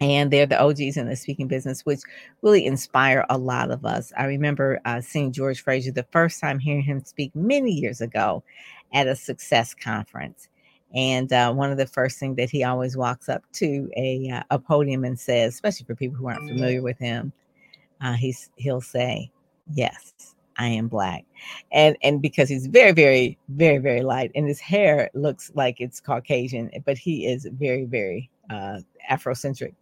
And 0.00 0.30
they're 0.30 0.46
the 0.46 0.60
OGs 0.60 0.96
in 0.96 1.08
the 1.08 1.16
speaking 1.16 1.48
business, 1.48 1.82
which 1.82 2.00
really 2.42 2.66
inspire 2.66 3.24
a 3.30 3.38
lot 3.38 3.70
of 3.70 3.84
us. 3.84 4.12
I 4.16 4.24
remember 4.24 4.80
uh, 4.84 5.00
seeing 5.00 5.32
George 5.32 5.62
Fraser 5.62 5.92
the 5.92 6.06
first 6.10 6.40
time 6.40 6.58
hearing 6.58 6.82
him 6.82 7.04
speak 7.04 7.34
many 7.34 7.72
years 7.72 8.00
ago 8.00 8.42
at 8.92 9.08
a 9.08 9.16
success 9.16 9.74
conference. 9.74 10.48
And 10.94 11.32
uh, 11.32 11.52
one 11.52 11.72
of 11.72 11.78
the 11.78 11.86
first 11.86 12.18
things 12.18 12.36
that 12.36 12.50
he 12.50 12.62
always 12.62 12.96
walks 12.96 13.28
up 13.28 13.42
to 13.54 13.90
a, 13.96 14.30
uh, 14.30 14.42
a 14.50 14.58
podium 14.58 15.04
and 15.04 15.18
says, 15.18 15.54
especially 15.54 15.86
for 15.86 15.96
people 15.96 16.16
who 16.16 16.28
aren't 16.28 16.48
familiar 16.48 16.82
with 16.82 16.98
him, 16.98 17.32
uh, 18.00 18.12
he's 18.14 18.50
he'll 18.56 18.80
say, 18.80 19.30
"Yes, 19.72 20.34
I 20.58 20.68
am 20.68 20.88
black," 20.88 21.24
and 21.72 21.96
and 22.02 22.20
because 22.20 22.48
he's 22.48 22.66
very 22.66 22.92
very 22.92 23.38
very 23.48 23.78
very 23.78 24.02
light, 24.02 24.30
and 24.34 24.46
his 24.46 24.60
hair 24.60 25.10
looks 25.14 25.50
like 25.54 25.80
it's 25.80 26.00
Caucasian, 26.00 26.70
but 26.84 26.98
he 26.98 27.26
is 27.26 27.48
very 27.52 27.84
very 27.84 28.30
uh, 28.50 28.80
Afrocentric, 29.10 29.74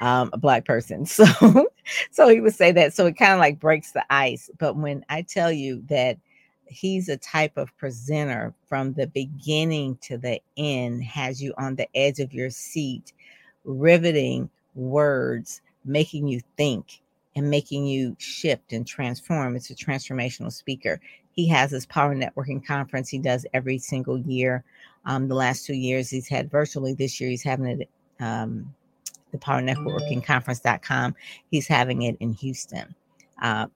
um, 0.00 0.30
a 0.32 0.38
black 0.38 0.64
person. 0.64 1.06
So 1.18 1.66
so 2.10 2.28
he 2.28 2.40
would 2.40 2.54
say 2.54 2.70
that. 2.72 2.92
So 2.92 3.06
it 3.06 3.16
kind 3.16 3.32
of 3.32 3.38
like 3.38 3.58
breaks 3.58 3.92
the 3.92 4.04
ice. 4.10 4.50
But 4.58 4.76
when 4.76 5.04
I 5.08 5.22
tell 5.22 5.50
you 5.50 5.82
that 5.88 6.18
he's 6.68 7.08
a 7.08 7.16
type 7.16 7.56
of 7.56 7.76
presenter 7.76 8.54
from 8.68 8.92
the 8.94 9.06
beginning 9.06 9.98
to 10.02 10.18
the 10.18 10.40
end, 10.56 11.02
has 11.04 11.42
you 11.42 11.54
on 11.58 11.76
the 11.76 11.88
edge 11.94 12.20
of 12.20 12.32
your 12.32 12.50
seat, 12.50 13.12
riveting 13.64 14.50
words, 14.74 15.60
making 15.84 16.28
you 16.28 16.40
think 16.56 17.00
and 17.34 17.50
making 17.50 17.86
you 17.86 18.16
shift 18.18 18.72
and 18.72 18.86
transform. 18.86 19.56
It's 19.56 19.70
a 19.70 19.74
transformational 19.74 20.52
speaker. 20.52 21.00
He 21.32 21.48
has 21.48 21.70
his 21.70 21.86
power 21.86 22.14
networking 22.14 22.64
conference 22.64 23.08
he 23.08 23.18
does 23.18 23.46
every 23.54 23.78
single 23.78 24.18
year. 24.18 24.64
Um, 25.04 25.28
the 25.28 25.34
last 25.34 25.64
two 25.64 25.74
years 25.74 26.10
he's 26.10 26.28
had 26.28 26.50
virtually. 26.50 26.94
This 26.94 27.20
year 27.20 27.30
he's 27.30 27.44
having 27.44 27.80
it 27.80 27.88
um, 28.20 28.74
the 29.30 29.38
power 29.38 29.60
networking 29.60 30.24
conference.com. 30.24 31.14
He's 31.50 31.68
having 31.68 32.02
it 32.02 32.16
in 32.20 32.32
Houston. 32.32 32.94
Uh, 33.40 33.68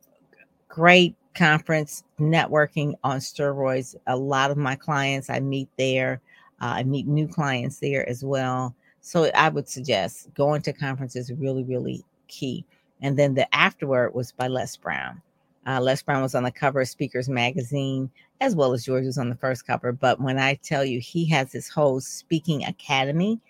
great 0.69 1.15
conference 1.35 2.05
networking 2.19 2.95
on 3.05 3.19
steroids. 3.19 3.95
A 4.07 4.17
lot 4.17 4.51
of 4.51 4.57
my 4.57 4.75
clients 4.75 5.31
I 5.31 5.41
meet 5.41 5.69
there. 5.77 6.21
Uh, 6.61 6.75
I 6.77 6.83
meet 6.85 7.07
new 7.07 7.27
clients 7.27 7.79
there 7.79 8.09
as 8.09 8.25
well. 8.25 8.75
So 9.01 9.25
I 9.35 9.49
would 9.49 9.69
suggest 9.69 10.33
going 10.35 10.63
to 10.63 10.73
conferences 10.73 11.33
really, 11.33 11.65
really 11.65 12.05
key. 12.29 12.65
And 13.01 13.19
then 13.19 13.35
the 13.35 13.53
afterword 13.55 14.15
was 14.15 14.33
by 14.33 14.47
Les 14.47 14.77
Brown. 14.77 15.21
Uh, 15.67 15.81
Les 15.81 16.03
Brown 16.03 16.23
was 16.23 16.35
on 16.35 16.45
the 16.45 16.51
cover 16.51 16.81
of 16.81 16.89
Speakers 16.89 17.29
Magazine, 17.29 18.11
as 18.41 18.55
well 18.55 18.73
as 18.73 18.85
George 18.85 19.05
was 19.05 19.19
on 19.19 19.29
the 19.29 19.37
first 19.37 19.67
cover. 19.67 19.93
But 19.93 20.21
when 20.21 20.39
I 20.39 20.55
tell 20.55 20.85
you, 20.85 21.01
he 21.01 21.25
has 21.27 21.53
his 21.53 21.69
whole 21.69 22.01
speaking 22.01 22.65
academy, 22.65 23.41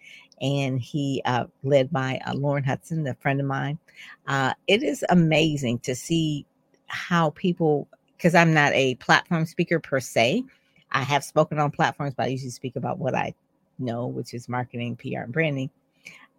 and 0.40 0.80
he 0.80 1.22
uh, 1.24 1.44
led 1.62 1.90
by 1.90 2.20
uh, 2.26 2.34
Lauren 2.34 2.64
Hudson, 2.64 3.06
a 3.06 3.14
friend 3.14 3.40
of 3.40 3.46
mine. 3.46 3.78
Uh, 4.26 4.52
it 4.66 4.82
is 4.82 5.04
amazing 5.10 5.78
to 5.80 5.94
see 5.94 6.46
how 6.92 7.30
people, 7.30 7.88
because 8.16 8.34
I'm 8.34 8.54
not 8.54 8.72
a 8.74 8.94
platform 8.96 9.46
speaker 9.46 9.80
per 9.80 10.00
se. 10.00 10.44
I 10.92 11.02
have 11.02 11.24
spoken 11.24 11.58
on 11.58 11.70
platforms, 11.70 12.14
but 12.14 12.24
I 12.24 12.28
usually 12.28 12.50
speak 12.50 12.76
about 12.76 12.98
what 12.98 13.14
I 13.14 13.34
know, 13.78 14.06
which 14.06 14.34
is 14.34 14.48
marketing, 14.48 14.96
PR, 14.96 15.20
and 15.20 15.32
branding. 15.32 15.70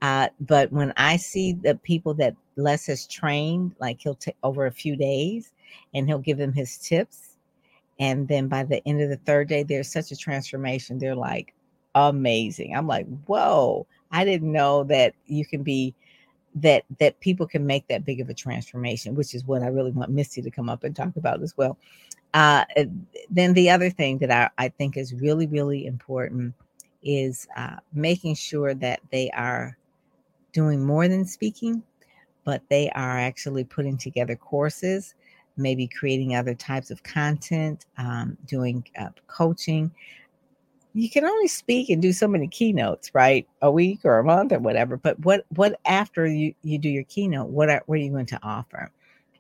Uh, 0.01 0.27
but 0.41 0.71
when 0.71 0.93
I 0.97 1.17
see 1.17 1.53
the 1.53 1.75
people 1.75 2.13
that 2.15 2.35
Les 2.55 2.85
has 2.87 3.07
trained, 3.07 3.75
like 3.79 4.01
he'll 4.01 4.15
take 4.15 4.35
over 4.43 4.65
a 4.65 4.71
few 4.71 4.95
days 4.95 5.53
and 5.93 6.07
he'll 6.07 6.19
give 6.19 6.37
them 6.37 6.53
his 6.53 6.77
tips. 6.77 7.37
And 7.99 8.27
then 8.27 8.47
by 8.47 8.63
the 8.63 8.85
end 8.87 9.01
of 9.01 9.09
the 9.09 9.17
third 9.17 9.47
day, 9.47 9.63
there's 9.63 9.91
such 9.91 10.11
a 10.11 10.17
transformation. 10.17 10.99
They're 10.99 11.15
like 11.15 11.53
amazing. 11.95 12.75
I'm 12.75 12.87
like, 12.87 13.07
whoa, 13.25 13.87
I 14.11 14.25
didn't 14.25 14.51
know 14.51 14.83
that 14.85 15.15
you 15.25 15.45
can 15.45 15.63
be 15.63 15.95
that 16.55 16.83
that 16.99 17.19
people 17.19 17.47
can 17.47 17.65
make 17.65 17.87
that 17.87 18.05
big 18.05 18.19
of 18.19 18.29
a 18.29 18.33
transformation, 18.33 19.15
which 19.15 19.33
is 19.33 19.45
what 19.45 19.63
I 19.63 19.67
really 19.67 19.91
want 19.91 20.11
Misty 20.11 20.41
to 20.41 20.51
come 20.51 20.69
up 20.69 20.83
and 20.83 20.95
talk 20.95 21.15
about 21.15 21.41
as 21.41 21.55
well. 21.57 21.77
Uh, 22.33 22.65
then 23.29 23.53
the 23.53 23.69
other 23.69 23.89
thing 23.89 24.17
that 24.19 24.31
I, 24.31 24.49
I 24.65 24.69
think 24.69 24.97
is 24.97 25.13
really, 25.13 25.47
really 25.47 25.85
important 25.85 26.53
is 27.03 27.47
uh, 27.55 27.75
making 27.93 28.35
sure 28.35 28.73
that 28.73 28.99
they 29.11 29.29
are 29.31 29.77
doing 30.51 30.83
more 30.83 31.07
than 31.07 31.25
speaking, 31.25 31.83
but 32.43 32.61
they 32.69 32.89
are 32.91 33.19
actually 33.19 33.63
putting 33.63 33.97
together 33.97 34.35
courses, 34.35 35.13
maybe 35.57 35.87
creating 35.87 36.35
other 36.35 36.55
types 36.55 36.89
of 36.91 37.03
content, 37.03 37.85
um, 37.97 38.37
doing 38.47 38.83
uh, 38.99 39.09
coaching. 39.27 39.91
You 40.93 41.10
can 41.10 41.25
only 41.25 41.47
speak 41.47 41.89
and 41.89 42.01
do 42.01 42.13
so 42.13 42.27
many 42.27 42.47
keynotes, 42.47 43.13
right? 43.15 43.47
A 43.62 43.71
week 43.71 44.01
or 44.03 44.19
a 44.19 44.23
month 44.23 44.51
or 44.51 44.60
whatever. 44.60 44.97
But 44.97 45.19
what 45.19 45.45
what 45.49 45.79
after 45.86 46.27
you 46.27 46.53
you 46.62 46.77
do 46.77 46.89
your 46.89 47.03
keynote? 47.03 47.49
What 47.49 47.69
are 47.69 47.82
what 47.88 47.95
are 47.95 48.01
you 48.01 48.12
going 48.12 48.27
to 48.27 48.39
offer? 48.43 48.91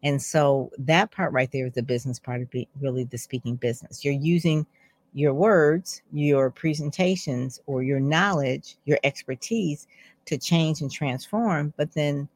And 0.03 0.21
so 0.21 0.71
that 0.79 1.11
part 1.11 1.31
right 1.31 1.51
there 1.51 1.67
is 1.67 1.73
the 1.73 1.83
business 1.83 2.19
part 2.19 2.41
of 2.41 2.49
be, 2.49 2.67
really 2.81 3.05
the 3.05 3.17
speaking 3.17 3.55
business. 3.55 4.03
You're 4.03 4.13
using 4.13 4.65
your 5.13 5.33
words, 5.33 6.01
your 6.11 6.49
presentations, 6.49 7.59
or 7.67 7.83
your 7.83 7.99
knowledge, 7.99 8.75
your 8.85 8.99
expertise 9.03 9.87
to 10.25 10.37
change 10.37 10.81
and 10.81 10.91
transform, 10.91 11.73
but 11.77 11.93
then 11.93 12.27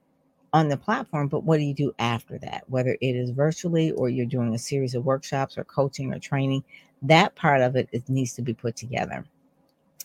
on 0.54 0.70
the 0.70 0.78
platform. 0.78 1.28
But 1.28 1.44
what 1.44 1.58
do 1.58 1.64
you 1.64 1.74
do 1.74 1.94
after 2.00 2.38
that? 2.40 2.64
Whether 2.68 2.98
it 3.02 3.16
is 3.16 3.32
virtually 3.32 3.92
or 3.92 4.10
you're 4.10 4.26
doing 4.26 4.54
a 4.54 4.60
series 4.60 4.96
of 4.96 5.06
workshops 5.06 5.58
or 5.58 5.64
coaching 5.64 6.14
or 6.14 6.20
training, 6.20 6.64
that 7.04 7.36
part 7.36 7.62
of 7.62 7.76
it, 7.76 7.90
it 7.92 8.08
needs 8.10 8.34
to 8.34 8.42
be 8.42 8.54
put 8.54 8.76
together. 8.76 9.26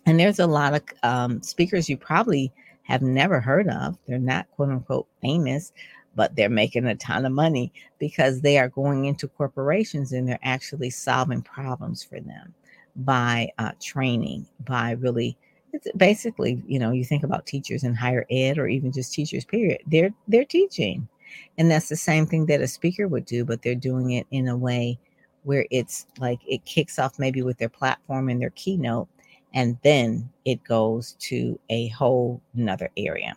And 0.07 0.18
there's 0.18 0.40
a 0.40 0.46
lot 0.46 0.74
of 0.74 0.83
um, 1.02 1.42
speakers 1.42 1.88
you 1.88 1.96
probably 1.96 2.52
have 2.83 3.02
never 3.02 3.40
heard 3.40 3.68
of. 3.68 3.96
They're 4.07 4.18
not 4.18 4.50
quote 4.52 4.70
unquote 4.70 5.07
famous, 5.20 5.72
but 6.14 6.35
they're 6.35 6.48
making 6.48 6.87
a 6.87 6.94
ton 6.96 7.24
of 7.24 7.33
money 7.33 7.72
because 7.98 8.40
they 8.40 8.59
are 8.59 8.68
going 8.68 9.05
into 9.05 9.28
corporations 9.28 10.12
and 10.12 10.28
they're 10.28 10.38
actually 10.42 10.90
solving 10.90 11.42
problems 11.42 12.02
for 12.02 12.20
them 12.20 12.55
by 12.96 13.50
uh, 13.59 13.72
training, 13.81 14.46
by 14.66 14.92
really 14.92 15.37
it's 15.72 15.88
basically, 15.96 16.62
you 16.66 16.78
know, 16.78 16.90
you 16.92 17.05
think 17.05 17.24
about 17.24 17.46
teachers 17.46 17.83
in 17.83 17.94
higher 17.94 18.26
ed 18.31 18.59
or 18.59 18.66
even 18.68 18.92
just 18.92 19.14
teachers, 19.14 19.44
period. 19.44 19.81
They're 19.87 20.12
they're 20.28 20.44
teaching. 20.44 21.09
And 21.57 21.70
that's 21.70 21.88
the 21.88 21.96
same 21.96 22.26
thing 22.26 22.46
that 22.46 22.61
a 22.61 22.68
speaker 22.68 23.09
would 23.09 23.24
do, 23.24 23.44
but 23.44 23.62
they're 23.62 23.74
doing 23.74 24.11
it 24.11 24.26
in 24.31 24.48
a 24.48 24.57
way 24.57 24.98
where 25.44 25.66
it's 25.70 26.07
like 26.18 26.40
it 26.46 26.64
kicks 26.64 26.98
off 26.98 27.18
maybe 27.18 27.42
with 27.42 27.59
their 27.59 27.68
platform 27.68 28.28
and 28.28 28.40
their 28.40 28.50
keynote, 28.50 29.09
and 29.55 29.78
then 29.83 30.28
it 30.44 30.62
goes 30.64 31.12
to 31.20 31.59
a 31.70 31.88
whole 31.88 32.40
another 32.55 32.90
area. 32.96 33.35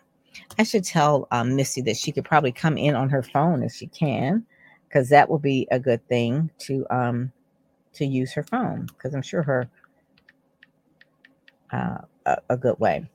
I 0.58 0.62
should 0.62 0.84
tell 0.84 1.26
um, 1.30 1.56
Misty 1.56 1.80
that 1.82 1.96
she 1.96 2.12
could 2.12 2.24
probably 2.24 2.52
come 2.52 2.76
in 2.76 2.94
on 2.94 3.08
her 3.08 3.22
phone 3.22 3.62
if 3.62 3.72
she 3.72 3.86
can, 3.86 4.44
because 4.88 5.08
that 5.08 5.28
will 5.28 5.38
be 5.38 5.66
a 5.70 5.78
good 5.78 6.06
thing 6.08 6.50
to 6.58 6.86
um, 6.90 7.32
to 7.94 8.06
use 8.06 8.32
her 8.32 8.42
phone. 8.42 8.86
Because 8.86 9.14
I'm 9.14 9.22
sure 9.22 9.42
her 9.42 9.68
uh, 11.72 11.98
a, 12.26 12.36
a 12.50 12.56
good 12.56 12.78
way. 12.78 13.08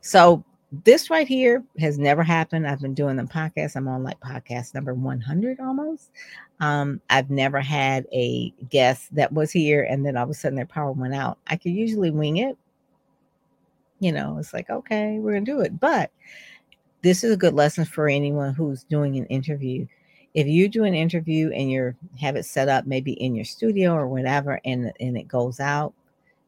So 0.00 0.44
this 0.82 1.10
right 1.10 1.28
here 1.28 1.62
has 1.78 1.98
never 1.98 2.22
happened. 2.22 2.66
I've 2.66 2.80
been 2.80 2.94
doing 2.94 3.16
the 3.16 3.24
podcast. 3.24 3.76
I'm 3.76 3.86
on 3.86 4.02
like 4.02 4.18
podcast 4.20 4.74
number 4.74 4.94
100 4.94 5.60
almost. 5.60 6.10
Um, 6.60 7.00
I've 7.10 7.30
never 7.30 7.60
had 7.60 8.06
a 8.12 8.50
guest 8.70 9.14
that 9.14 9.32
was 9.32 9.50
here 9.50 9.82
and 9.82 10.04
then 10.04 10.16
all 10.16 10.24
of 10.24 10.30
a 10.30 10.34
sudden 10.34 10.56
their 10.56 10.66
power 10.66 10.92
went 10.92 11.14
out. 11.14 11.38
I 11.46 11.56
could 11.56 11.72
usually 11.72 12.10
wing 12.10 12.38
it. 12.38 12.56
You 14.00 14.12
know, 14.12 14.38
it's 14.38 14.52
like, 14.52 14.70
okay, 14.70 15.18
we're 15.18 15.32
going 15.32 15.44
to 15.44 15.52
do 15.52 15.60
it. 15.60 15.78
But 15.78 16.10
this 17.02 17.22
is 17.22 17.32
a 17.32 17.36
good 17.36 17.54
lesson 17.54 17.84
for 17.84 18.08
anyone 18.08 18.54
who's 18.54 18.84
doing 18.84 19.16
an 19.16 19.26
interview. 19.26 19.86
If 20.32 20.46
you 20.46 20.68
do 20.68 20.84
an 20.84 20.94
interview 20.94 21.50
and 21.50 21.70
you 21.70 21.94
have 22.20 22.34
it 22.34 22.44
set 22.44 22.68
up 22.68 22.86
maybe 22.86 23.12
in 23.12 23.34
your 23.34 23.44
studio 23.44 23.92
or 23.92 24.08
whatever, 24.08 24.60
and 24.64 24.92
and 24.98 25.16
it 25.16 25.28
goes 25.28 25.60
out, 25.60 25.94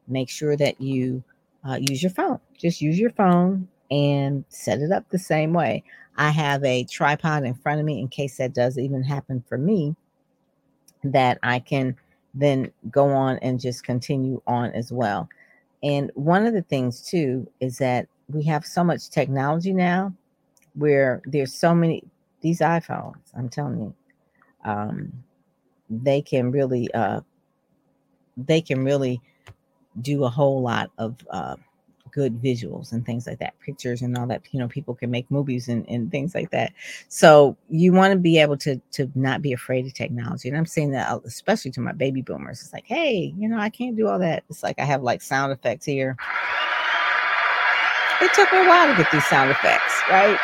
make 0.09 0.29
sure 0.29 0.57
that 0.57 0.81
you 0.81 1.23
uh, 1.67 1.79
use 1.79 2.03
your 2.03 2.11
phone. 2.11 2.39
Just 2.57 2.81
use 2.81 2.99
your 2.99 3.11
phone 3.11 3.69
and 3.91 4.43
set 4.49 4.79
it 4.79 4.91
up 4.91 5.05
the 5.09 5.19
same 5.19 5.53
way. 5.53 5.83
I 6.17 6.29
have 6.29 6.63
a 6.63 6.83
tripod 6.85 7.43
in 7.43 7.53
front 7.53 7.79
of 7.79 7.85
me 7.85 7.99
in 7.99 8.07
case 8.07 8.37
that 8.37 8.53
does 8.53 8.77
even 8.77 9.03
happen 9.03 9.43
for 9.47 9.57
me, 9.57 9.95
that 11.03 11.37
I 11.43 11.59
can 11.59 11.95
then 12.33 12.71
go 12.89 13.09
on 13.09 13.37
and 13.39 13.59
just 13.59 13.83
continue 13.83 14.41
on 14.47 14.71
as 14.71 14.91
well. 14.91 15.29
And 15.83 16.11
one 16.15 16.45
of 16.45 16.53
the 16.53 16.63
things 16.63 17.01
too 17.01 17.47
is 17.59 17.77
that 17.77 18.07
we 18.29 18.43
have 18.43 18.65
so 18.65 18.83
much 18.83 19.09
technology 19.09 19.73
now 19.73 20.13
where 20.73 21.21
there's 21.25 21.53
so 21.53 21.73
many 21.73 22.03
these 22.41 22.59
iPhones, 22.59 23.15
I'm 23.35 23.49
telling 23.49 23.79
you, 23.79 23.95
um, 24.63 25.11
they 25.89 26.21
can 26.21 26.51
really 26.51 26.91
uh, 26.93 27.21
they 28.35 28.61
can 28.61 28.83
really 28.83 29.21
do 30.01 30.23
a 30.23 30.29
whole 30.29 30.61
lot 30.61 30.91
of 30.97 31.15
uh, 31.29 31.55
good 32.11 32.41
visuals 32.41 32.91
and 32.91 33.05
things 33.05 33.27
like 33.27 33.39
that, 33.39 33.59
pictures 33.59 34.01
and 34.01 34.17
all 34.17 34.27
that. 34.27 34.43
You 34.51 34.59
know, 34.59 34.67
people 34.67 34.95
can 34.95 35.11
make 35.11 35.29
movies 35.29 35.67
and, 35.67 35.87
and 35.89 36.11
things 36.11 36.33
like 36.35 36.51
that. 36.51 36.73
So 37.07 37.57
you 37.69 37.93
want 37.93 38.13
to 38.13 38.19
be 38.19 38.39
able 38.39 38.57
to 38.57 38.79
to 38.93 39.11
not 39.15 39.41
be 39.41 39.53
afraid 39.53 39.85
of 39.85 39.93
technology. 39.93 40.49
And 40.49 40.57
I'm 40.57 40.65
saying 40.65 40.91
that 40.91 41.09
uh, 41.09 41.19
especially 41.25 41.71
to 41.71 41.81
my 41.81 41.93
baby 41.93 42.21
boomers. 42.21 42.61
It's 42.61 42.73
like, 42.73 42.85
hey, 42.85 43.33
you 43.37 43.47
know, 43.47 43.59
I 43.59 43.69
can't 43.69 43.95
do 43.95 44.07
all 44.07 44.19
that. 44.19 44.43
It's 44.49 44.63
like 44.63 44.79
I 44.79 44.85
have 44.85 45.03
like 45.03 45.21
sound 45.21 45.51
effects 45.51 45.85
here. 45.85 46.15
It 48.19 48.33
took 48.33 48.51
me 48.51 48.65
a 48.65 48.67
while 48.67 48.87
to 48.87 48.97
get 48.97 49.11
these 49.11 49.25
sound 49.25 49.51
effects, 49.51 50.01
right? 50.09 50.39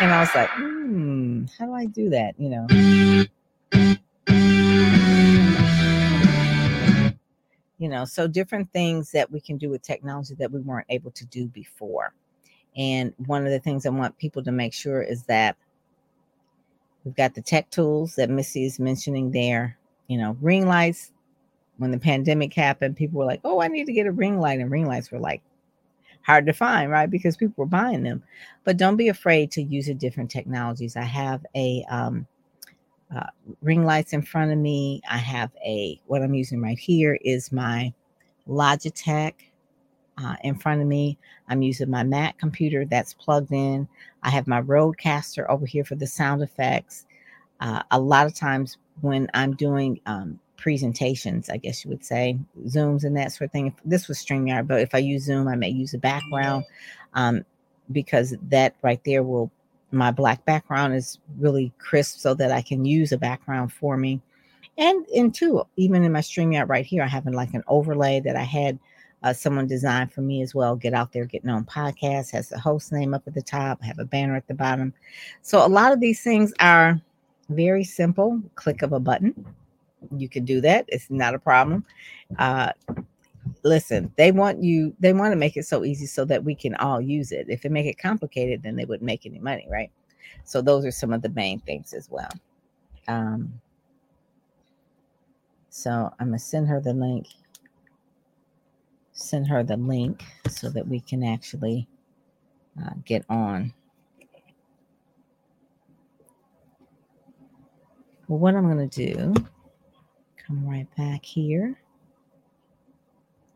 And 0.00 0.10
I 0.10 0.20
was 0.20 0.34
like, 0.34 0.50
hmm, 0.50 1.44
how 1.58 1.66
do 1.66 1.72
I 1.72 1.86
do 1.86 2.10
that? 2.10 2.34
You 2.38 2.48
know. 2.48 3.24
You 7.84 7.90
know, 7.90 8.06
so 8.06 8.26
different 8.26 8.72
things 8.72 9.12
that 9.12 9.30
we 9.30 9.42
can 9.42 9.58
do 9.58 9.68
with 9.68 9.82
technology 9.82 10.34
that 10.36 10.50
we 10.50 10.60
weren't 10.60 10.86
able 10.88 11.10
to 11.10 11.26
do 11.26 11.48
before. 11.48 12.14
And 12.78 13.12
one 13.26 13.44
of 13.44 13.52
the 13.52 13.60
things 13.60 13.84
I 13.84 13.90
want 13.90 14.16
people 14.16 14.42
to 14.44 14.52
make 14.52 14.72
sure 14.72 15.02
is 15.02 15.24
that 15.24 15.54
we've 17.04 17.14
got 17.14 17.34
the 17.34 17.42
tech 17.42 17.68
tools 17.68 18.14
that 18.14 18.30
Misty 18.30 18.64
is 18.64 18.80
mentioning 18.80 19.32
there. 19.32 19.76
You 20.06 20.16
know, 20.16 20.34
ring 20.40 20.66
lights. 20.66 21.12
When 21.76 21.90
the 21.90 21.98
pandemic 21.98 22.54
happened, 22.54 22.96
people 22.96 23.18
were 23.18 23.26
like, 23.26 23.42
oh, 23.44 23.60
I 23.60 23.68
need 23.68 23.84
to 23.84 23.92
get 23.92 24.06
a 24.06 24.12
ring 24.12 24.40
light. 24.40 24.60
And 24.60 24.70
ring 24.70 24.86
lights 24.86 25.10
were 25.10 25.20
like 25.20 25.42
hard 26.22 26.46
to 26.46 26.54
find, 26.54 26.90
right? 26.90 27.10
Because 27.10 27.36
people 27.36 27.64
were 27.64 27.66
buying 27.66 28.02
them. 28.02 28.22
But 28.64 28.78
don't 28.78 28.96
be 28.96 29.08
afraid 29.08 29.50
to 29.50 29.62
use 29.62 29.90
a 29.90 29.94
different 29.94 30.30
technologies. 30.30 30.96
I 30.96 31.02
have 31.02 31.44
a 31.54 31.84
um, 31.90 32.26
uh, 33.14 33.26
ring 33.62 33.84
lights 33.84 34.12
in 34.12 34.22
front 34.22 34.52
of 34.52 34.58
me. 34.58 35.00
I 35.10 35.18
have 35.18 35.50
a 35.64 36.00
what 36.06 36.22
I'm 36.22 36.34
using 36.34 36.60
right 36.60 36.78
here 36.78 37.18
is 37.22 37.52
my 37.52 37.92
Logitech 38.48 39.34
uh, 40.18 40.36
in 40.42 40.54
front 40.54 40.80
of 40.80 40.86
me. 40.86 41.18
I'm 41.48 41.62
using 41.62 41.90
my 41.90 42.02
Mac 42.02 42.38
computer 42.38 42.84
that's 42.84 43.14
plugged 43.14 43.52
in. 43.52 43.88
I 44.22 44.30
have 44.30 44.46
my 44.46 44.62
Rodecaster 44.62 45.48
over 45.48 45.66
here 45.66 45.84
for 45.84 45.94
the 45.96 46.06
sound 46.06 46.42
effects. 46.42 47.06
Uh, 47.60 47.82
a 47.90 48.00
lot 48.00 48.26
of 48.26 48.34
times 48.34 48.78
when 49.00 49.28
I'm 49.34 49.54
doing 49.54 50.00
um, 50.06 50.38
presentations, 50.56 51.50
I 51.50 51.56
guess 51.56 51.84
you 51.84 51.90
would 51.90 52.04
say, 52.04 52.38
Zooms 52.66 53.04
and 53.04 53.16
that 53.16 53.32
sort 53.32 53.48
of 53.48 53.52
thing. 53.52 53.66
If 53.68 53.74
this 53.84 54.08
was 54.08 54.18
StreamYard, 54.18 54.66
but 54.66 54.80
if 54.80 54.94
I 54.94 54.98
use 54.98 55.24
Zoom, 55.24 55.48
I 55.48 55.56
may 55.56 55.68
use 55.68 55.94
a 55.94 55.98
background 55.98 56.64
um, 57.14 57.44
because 57.92 58.34
that 58.48 58.74
right 58.82 59.00
there 59.04 59.22
will, 59.22 59.50
my 59.94 60.10
black 60.10 60.44
background 60.44 60.94
is 60.94 61.18
really 61.38 61.72
crisp 61.78 62.18
so 62.18 62.34
that 62.34 62.50
I 62.50 62.62
can 62.62 62.84
use 62.84 63.12
a 63.12 63.18
background 63.18 63.72
for 63.72 63.96
me. 63.96 64.20
And 64.76 65.06
in 65.08 65.30
two, 65.30 65.62
even 65.76 66.02
in 66.02 66.12
my 66.12 66.20
StreamYard 66.20 66.68
right 66.68 66.84
here, 66.84 67.02
I 67.02 67.06
have 67.06 67.26
like 67.26 67.54
an 67.54 67.62
overlay 67.68 68.20
that 68.20 68.36
I 68.36 68.42
had 68.42 68.78
uh, 69.22 69.32
someone 69.32 69.66
designed 69.66 70.12
for 70.12 70.20
me 70.20 70.42
as 70.42 70.54
well. 70.54 70.76
Get 70.76 70.94
out 70.94 71.12
there, 71.12 71.24
get 71.24 71.44
known 71.44 71.64
podcast 71.64 72.30
has 72.32 72.48
the 72.48 72.58
host 72.58 72.92
name 72.92 73.14
up 73.14 73.22
at 73.26 73.34
the 73.34 73.42
top. 73.42 73.78
I 73.82 73.86
have 73.86 73.98
a 73.98 74.04
banner 74.04 74.36
at 74.36 74.46
the 74.48 74.54
bottom. 74.54 74.92
So 75.42 75.64
a 75.64 75.68
lot 75.68 75.92
of 75.92 76.00
these 76.00 76.22
things 76.22 76.52
are 76.60 77.00
very 77.48 77.84
simple, 77.84 78.42
click 78.56 78.82
of 78.82 78.92
a 78.92 79.00
button 79.00 79.46
you 80.16 80.28
can 80.28 80.44
do 80.44 80.60
that. 80.60 80.84
It's 80.88 81.10
not 81.10 81.34
a 81.34 81.38
problem. 81.38 81.84
Uh, 82.38 82.72
listen, 83.62 84.12
they 84.16 84.32
want 84.32 84.62
you, 84.62 84.94
they 85.00 85.12
want 85.12 85.32
to 85.32 85.36
make 85.36 85.56
it 85.56 85.64
so 85.64 85.84
easy 85.84 86.06
so 86.06 86.24
that 86.26 86.44
we 86.44 86.54
can 86.54 86.74
all 86.76 87.00
use 87.00 87.32
it. 87.32 87.46
If 87.48 87.62
they 87.62 87.68
make 87.68 87.86
it 87.86 87.98
complicated, 87.98 88.62
then 88.62 88.76
they 88.76 88.84
wouldn't 88.84 89.06
make 89.06 89.26
any 89.26 89.38
money, 89.38 89.66
right? 89.70 89.90
So 90.44 90.60
those 90.60 90.84
are 90.84 90.90
some 90.90 91.12
of 91.12 91.22
the 91.22 91.30
main 91.30 91.60
things 91.60 91.92
as 91.92 92.10
well. 92.10 92.30
Um, 93.08 93.60
so 95.68 96.10
I'm 96.18 96.28
gonna 96.28 96.38
send 96.38 96.68
her 96.68 96.80
the 96.80 96.94
link. 96.94 97.26
Send 99.12 99.48
her 99.48 99.62
the 99.62 99.76
link 99.76 100.24
so 100.48 100.68
that 100.70 100.86
we 100.86 101.00
can 101.00 101.22
actually 101.22 101.86
uh, 102.82 102.90
get 103.04 103.24
on. 103.28 103.72
Well, 108.26 108.38
what 108.38 108.54
I'm 108.54 108.76
to 108.76 108.86
do, 108.86 109.34
come 110.46 110.66
right 110.66 110.88
back 110.96 111.24
here 111.24 111.78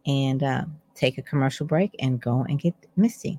and 0.09 0.42
uh, 0.42 0.64
take 0.94 1.18
a 1.18 1.23
commercial 1.23 1.66
break 1.66 1.94
and 2.01 2.21
go 2.21 2.44
and 2.49 2.59
get 2.59 2.75
Misty. 2.97 3.38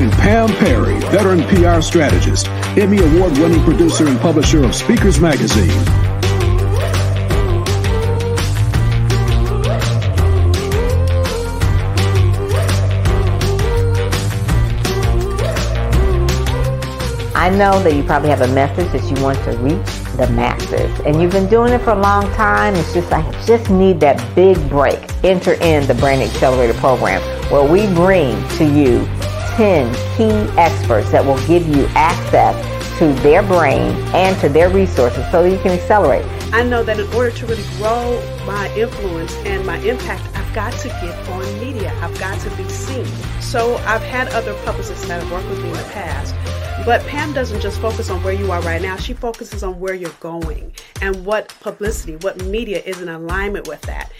And 0.00 0.10
Pam 0.14 0.48
Perry, 0.56 0.98
veteran 1.12 1.42
PR 1.44 1.80
strategist, 1.80 2.48
Emmy 2.76 2.98
Award 2.98 3.38
winning 3.38 3.62
producer 3.62 4.08
and 4.08 4.18
publisher 4.20 4.64
of 4.64 4.74
Speakers 4.74 5.20
Magazine. 5.20 5.70
I 17.34 17.50
know 17.50 17.82
that 17.82 17.94
you 17.94 18.02
probably 18.04 18.30
have 18.30 18.40
a 18.40 18.48
message 18.48 18.90
that 18.92 19.02
you 19.10 19.22
want 19.22 19.36
to 19.44 19.56
reach 19.58 20.01
the 20.16 20.28
masses. 20.30 21.00
And 21.00 21.20
you've 21.20 21.32
been 21.32 21.48
doing 21.48 21.72
it 21.72 21.80
for 21.80 21.90
a 21.90 21.98
long 21.98 22.30
time. 22.32 22.74
It's 22.74 22.92
just 22.92 23.10
like, 23.10 23.24
just 23.46 23.70
need 23.70 24.00
that 24.00 24.16
big 24.34 24.56
break. 24.68 24.98
Enter 25.24 25.54
in 25.54 25.86
the 25.86 25.94
Brand 25.94 26.22
Accelerator 26.22 26.74
program 26.74 27.20
where 27.50 27.70
we 27.70 27.86
bring 27.94 28.36
to 28.56 28.64
you 28.64 29.06
10 29.56 29.94
key 30.16 30.58
experts 30.58 31.10
that 31.10 31.24
will 31.24 31.44
give 31.46 31.66
you 31.68 31.86
access 31.94 32.56
to 32.98 33.12
their 33.22 33.42
brain 33.42 33.92
and 34.14 34.38
to 34.40 34.48
their 34.48 34.70
resources 34.70 35.24
so 35.30 35.44
you 35.44 35.58
can 35.58 35.72
accelerate. 35.72 36.24
I 36.52 36.62
know 36.62 36.82
that 36.84 37.00
in 37.00 37.12
order 37.14 37.30
to 37.30 37.46
really 37.46 37.64
grow 37.78 38.20
my 38.46 38.72
influence 38.76 39.34
and 39.46 39.66
my 39.66 39.78
impact, 39.78 40.22
I've 40.36 40.54
got 40.54 40.72
to 40.80 40.88
get 40.88 41.28
on 41.30 41.60
media. 41.60 41.92
I've 42.02 42.18
got 42.18 42.38
to 42.40 42.50
be 42.56 42.68
seen. 42.68 43.06
So 43.40 43.76
I've 43.78 44.02
had 44.02 44.28
other 44.28 44.54
publicists 44.64 45.06
that 45.08 45.22
have 45.22 45.32
worked 45.32 45.48
with 45.48 45.62
me 45.62 45.68
in 45.70 45.76
the 45.76 45.90
past 45.92 46.34
but 46.84 47.06
Pam 47.06 47.32
doesn't 47.32 47.60
just 47.60 47.80
focus 47.80 48.10
on 48.10 48.20
where 48.24 48.32
you 48.32 48.50
are 48.50 48.60
right 48.62 48.82
now, 48.82 48.96
she 48.96 49.12
focuses 49.12 49.62
on 49.62 49.78
where 49.78 49.94
you're 49.94 50.10
going 50.18 50.72
and 51.00 51.24
what 51.24 51.54
publicity, 51.60 52.16
what 52.16 52.44
media 52.46 52.82
is 52.84 53.00
in 53.00 53.08
alignment 53.08 53.68
with 53.68 53.80
that. 53.82 54.10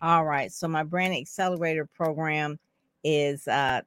All 0.00 0.24
right. 0.24 0.52
So 0.52 0.68
my 0.68 0.82
brand 0.84 1.14
accelerator 1.14 1.86
program 1.86 2.58
is 3.04 3.46
uh 3.48 3.80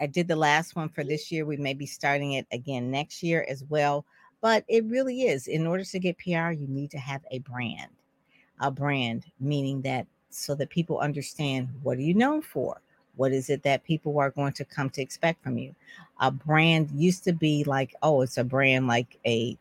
I 0.00 0.06
did 0.06 0.28
the 0.28 0.36
last 0.36 0.76
one 0.76 0.88
for 0.88 1.02
this 1.02 1.32
year. 1.32 1.44
We 1.44 1.56
may 1.56 1.74
be 1.74 1.86
starting 1.86 2.32
it 2.32 2.46
again 2.52 2.90
next 2.90 3.22
year 3.22 3.44
as 3.48 3.64
well. 3.64 4.04
But 4.40 4.64
it 4.68 4.84
really 4.84 5.22
is. 5.22 5.48
In 5.48 5.66
order 5.66 5.82
to 5.84 5.98
get 5.98 6.18
PR, 6.18 6.52
you 6.52 6.66
need 6.68 6.92
to 6.92 6.98
have 6.98 7.22
a 7.30 7.40
brand 7.40 7.90
a 8.60 8.70
brand, 8.70 9.24
meaning 9.40 9.82
that 9.82 10.06
so 10.30 10.54
that 10.54 10.70
people 10.70 10.98
understand 10.98 11.68
what 11.82 11.98
are 11.98 12.02
you 12.02 12.14
known 12.14 12.42
for? 12.42 12.80
What 13.16 13.32
is 13.32 13.50
it 13.50 13.62
that 13.64 13.84
people 13.84 14.18
are 14.18 14.30
going 14.30 14.52
to 14.54 14.64
come 14.64 14.90
to 14.90 15.02
expect 15.02 15.42
from 15.42 15.58
you? 15.58 15.74
A 16.20 16.30
brand 16.30 16.90
used 16.92 17.24
to 17.24 17.32
be 17.32 17.64
like, 17.64 17.94
oh, 18.02 18.22
it's 18.22 18.38
a 18.38 18.44
brand 18.44 18.86
like 18.86 19.18
a 19.26 19.56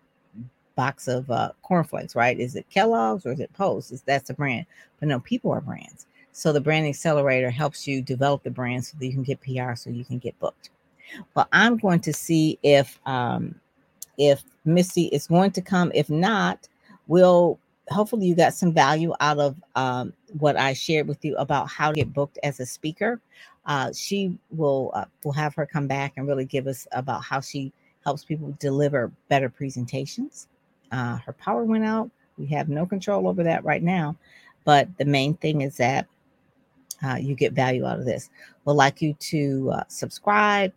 box 0.78 1.10
of 1.10 1.32
uh, 1.32 1.52
cornflakes, 1.64 2.16
right? 2.16 2.40
Is 2.40 2.56
it 2.58 2.70
Kellogg's 2.72 3.28
or 3.28 3.34
is 3.34 3.42
it 3.42 3.54
Post? 3.54 3.94
Is 3.94 4.04
that's 4.04 4.32
a 4.32 4.36
brand? 4.36 4.68
But 5.02 5.10
no, 5.10 5.22
people 5.22 5.52
are 5.54 5.62
brands. 5.62 6.08
So 6.34 6.54
the 6.54 6.62
brand 6.62 6.88
accelerator 6.88 7.52
helps 7.52 7.88
you 7.88 8.02
develop 8.04 8.44
the 8.44 8.52
brand 8.52 8.86
so 8.86 8.98
that 9.00 9.08
you 9.08 9.14
can 9.14 9.24
get 9.24 9.42
PR, 9.42 9.76
so 9.76 9.92
you 9.92 10.06
can 10.06 10.20
get 10.20 10.40
booked. 10.40 10.72
Well, 11.36 11.48
I'm 11.54 11.78
going 11.78 12.02
to 12.02 12.14
see 12.14 12.60
if 12.64 13.00
um, 13.06 13.56
if 14.18 14.44
Misty 14.66 15.06
is 15.08 15.28
going 15.28 15.52
to 15.54 15.62
come. 15.62 15.92
If 15.96 16.10
not, 16.10 16.68
we'll 17.08 17.60
hopefully 17.90 18.28
you 18.28 18.36
got 18.36 18.56
some 18.56 18.74
value 18.74 19.14
out 19.22 19.40
of 19.40 19.58
um, 19.76 20.14
what 20.40 20.58
I 20.58 20.74
shared 20.74 21.08
with 21.08 21.24
you 21.26 21.38
about 21.38 21.70
how 21.70 21.90
to 21.92 21.96
get 21.96 22.14
booked 22.14 22.40
as 22.44 22.60
a 22.60 22.68
speaker. 22.68 23.22
Uh, 23.68 23.92
she 23.94 24.38
will 24.52 24.92
uh, 24.96 25.06
will 25.24 25.34
have 25.34 25.56
her 25.56 25.66
come 25.66 25.88
back 25.88 26.14
and 26.18 26.28
really 26.28 26.46
give 26.46 26.68
us 26.68 26.88
about 26.94 27.24
how 27.24 27.42
she 27.42 27.74
helps 28.06 28.26
people 28.26 28.56
deliver 28.60 29.12
better 29.30 29.50
presentations. 29.50 30.48
Uh, 30.92 31.18
her 31.18 31.34
power 31.34 31.64
went 31.64 31.86
out. 31.86 32.10
We 32.38 32.48
have 32.48 32.70
no 32.70 32.86
control 32.86 33.28
over 33.28 33.44
that 33.44 33.64
right 33.66 33.82
now, 33.82 34.16
but 34.64 34.90
the 34.98 35.06
main 35.06 35.36
thing 35.36 35.62
is 35.62 35.78
that 35.78 36.08
uh, 37.06 37.16
you 37.16 37.36
get 37.36 37.54
value 37.54 37.86
out 37.86 38.00
of 38.00 38.06
this. 38.06 38.30
We'd 38.66 38.74
like 38.74 39.02
you 39.02 39.14
to 39.14 39.72
uh, 39.72 39.84
subscribe. 39.88 40.74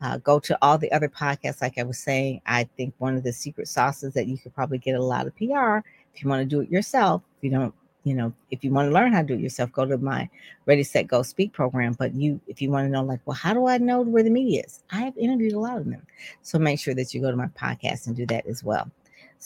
Uh, 0.00 0.18
go 0.18 0.38
to 0.38 0.58
all 0.60 0.76
the 0.76 0.92
other 0.92 1.08
podcasts, 1.08 1.62
like 1.62 1.78
I 1.78 1.82
was 1.82 1.98
saying. 1.98 2.40
I 2.46 2.64
think 2.76 2.94
one 2.98 3.16
of 3.16 3.22
the 3.22 3.32
secret 3.32 3.68
sauces 3.68 4.12
that 4.14 4.26
you 4.26 4.36
could 4.36 4.54
probably 4.54 4.78
get 4.78 4.96
a 4.96 5.02
lot 5.02 5.26
of 5.26 5.34
PR 5.36 5.78
if 6.14 6.22
you 6.22 6.30
want 6.30 6.40
to 6.40 6.46
do 6.46 6.60
it 6.60 6.70
yourself, 6.70 7.22
if 7.38 7.44
you 7.44 7.50
don't, 7.50 7.74
you 8.04 8.14
know, 8.14 8.32
if 8.50 8.62
you 8.62 8.70
want 8.70 8.88
to 8.88 8.94
learn 8.94 9.12
how 9.12 9.22
to 9.22 9.26
do 9.26 9.34
it 9.34 9.40
yourself, 9.40 9.72
go 9.72 9.84
to 9.84 9.96
my 9.98 10.28
Ready 10.66 10.82
Set 10.82 11.06
Go 11.06 11.22
Speak 11.22 11.52
program. 11.52 11.94
But 11.94 12.14
you, 12.14 12.40
if 12.46 12.60
you 12.60 12.70
want 12.70 12.86
to 12.86 12.90
know, 12.90 13.02
like, 13.02 13.20
well, 13.24 13.34
how 13.34 13.54
do 13.54 13.66
I 13.66 13.78
know 13.78 14.02
where 14.02 14.22
the 14.22 14.30
media 14.30 14.62
is? 14.64 14.82
I 14.90 15.00
have 15.00 15.16
interviewed 15.16 15.54
a 15.54 15.58
lot 15.58 15.78
of 15.78 15.86
them, 15.86 16.06
so 16.42 16.58
make 16.58 16.78
sure 16.78 16.94
that 16.94 17.14
you 17.14 17.20
go 17.20 17.30
to 17.30 17.36
my 17.36 17.46
podcast 17.48 18.06
and 18.06 18.14
do 18.14 18.26
that 18.26 18.46
as 18.46 18.62
well. 18.62 18.90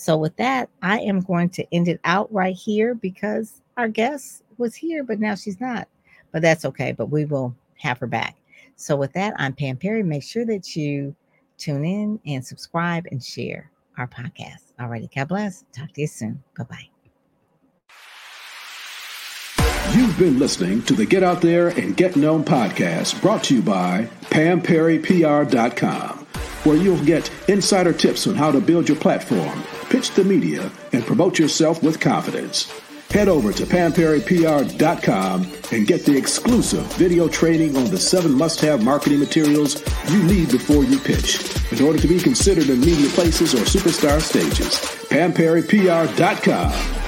So 0.01 0.17
with 0.17 0.37
that, 0.37 0.69
I 0.81 1.01
am 1.01 1.23
going 1.23 1.49
to 1.51 1.67
end 1.75 1.89
it 1.89 1.99
out 2.05 2.33
right 2.33 2.55
here 2.55 2.95
because 2.95 3.63
our 3.77 3.89
guest 3.89 4.45
was 4.57 4.77
here, 4.77 5.03
but 5.03 5.19
now 5.19 5.35
she's 5.35 5.61
not. 5.61 5.89
But 6.31 6.41
that's 6.41 6.65
okay. 6.67 6.93
But 6.93 7.11
we 7.11 7.25
will 7.25 7.53
have 7.79 7.99
her 7.99 8.07
back. 8.07 8.37
So 8.77 8.95
with 8.95 9.13
that, 9.15 9.35
I'm 9.39 9.55
Pam 9.55 9.77
Perry. 9.77 10.05
Make 10.05 10.23
sure 10.23 10.47
that 10.47 10.77
you 10.77 11.17
tune 11.59 11.85
in 11.85 12.21
and 12.25 12.47
subscribe 12.47 13.07
and 13.11 13.21
share 13.23 13.73
our 13.99 14.07
podcast. 14.07 14.73
All 14.79 14.87
righty. 14.87 15.11
God 15.13 15.27
bless. 15.27 15.65
Talk 15.73 15.93
to 15.95 16.03
you 16.03 16.07
soon. 16.07 16.45
Bye 16.57 16.65
bye. 16.71 16.89
You've 19.97 20.17
been 20.17 20.39
listening 20.39 20.83
to 20.83 20.95
the 20.95 21.07
Get 21.07 21.25
Out 21.25 21.43
There 21.43 21.71
and 21.71 21.97
Get 21.97 22.15
Known 22.15 22.45
podcast 22.45 23.21
brought 23.21 23.43
to 23.45 23.57
you 23.57 23.63
by 23.63 24.09
PamPerryPR.com, 24.31 26.19
where 26.63 26.77
you'll 26.77 27.05
get 27.05 27.33
insider 27.49 27.93
tips 27.93 28.29
on 28.29 28.37
how 28.37 28.53
to 28.53 28.61
build 28.61 28.89
your 28.89 28.99
platform, 28.99 29.65
pitch 29.89 30.13
the 30.13 30.25
media, 30.25 30.71
and 30.93 31.05
promote 31.05 31.39
yourself 31.39 31.83
with 31.83 32.01
confidence. 32.01 32.71
Head 33.11 33.29
over 33.29 33.53
to 33.55 33.65
PamPerryPR.com 33.65 35.53
and 35.73 35.87
get 35.87 36.05
the 36.05 36.17
exclusive 36.17 36.85
video 36.95 37.27
training 37.27 37.77
on 37.77 37.91
the 37.91 37.99
seven 37.99 38.33
must 38.33 38.61
have 38.61 38.85
marketing 38.85 39.19
materials 39.19 39.83
you 40.11 40.23
need 40.25 40.51
before 40.51 40.85
you 40.85 40.99
pitch 40.99 41.41
in 41.73 41.83
order 41.83 41.99
to 41.99 42.07
be 42.07 42.19
considered 42.19 42.69
in 42.69 42.81
media 42.81 43.09
places 43.11 43.55
or 43.55 43.65
superstar 43.65 44.21
stages. 44.21 44.75
PamPerryPR.com. 45.09 47.08